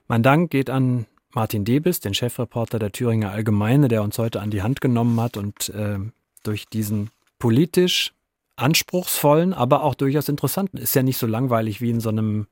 [0.07, 4.51] Mein Dank geht an Martin Debis, den Chefreporter der Thüringer Allgemeine, der uns heute an
[4.51, 5.97] die Hand genommen hat und äh,
[6.43, 8.13] durch diesen politisch
[8.55, 12.45] anspruchsvollen, aber auch durchaus interessanten, ist ja nicht so langweilig wie in so einem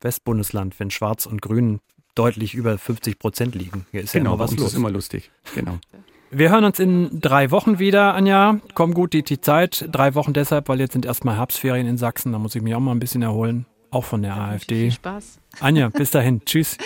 [0.00, 1.80] Westbundesland, wenn Schwarz und Grün
[2.14, 3.84] deutlich über 50 Prozent liegen.
[3.90, 4.68] Hier ist genau, ja immer was los.
[4.68, 5.32] ist immer lustig.
[5.56, 5.80] Genau.
[6.32, 8.60] Wir hören uns in drei Wochen wieder, Anja.
[8.74, 9.88] Komm gut die, die Zeit.
[9.90, 12.30] Drei Wochen deshalb, weil jetzt sind erstmal Herbstferien in Sachsen.
[12.32, 13.66] Da muss ich mich auch mal ein bisschen erholen.
[13.90, 14.82] Auch von der AfD.
[14.82, 15.40] Viel Spaß.
[15.58, 16.40] Anja, bis dahin.
[16.46, 16.78] Tschüss.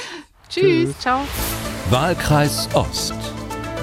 [0.49, 0.99] Tschüss.
[0.99, 1.21] Ciao.
[1.91, 3.15] Wahlkreis Ost.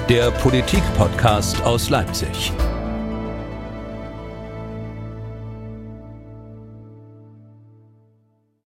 [0.08, 2.52] Der Politik-Podcast aus Leipzig.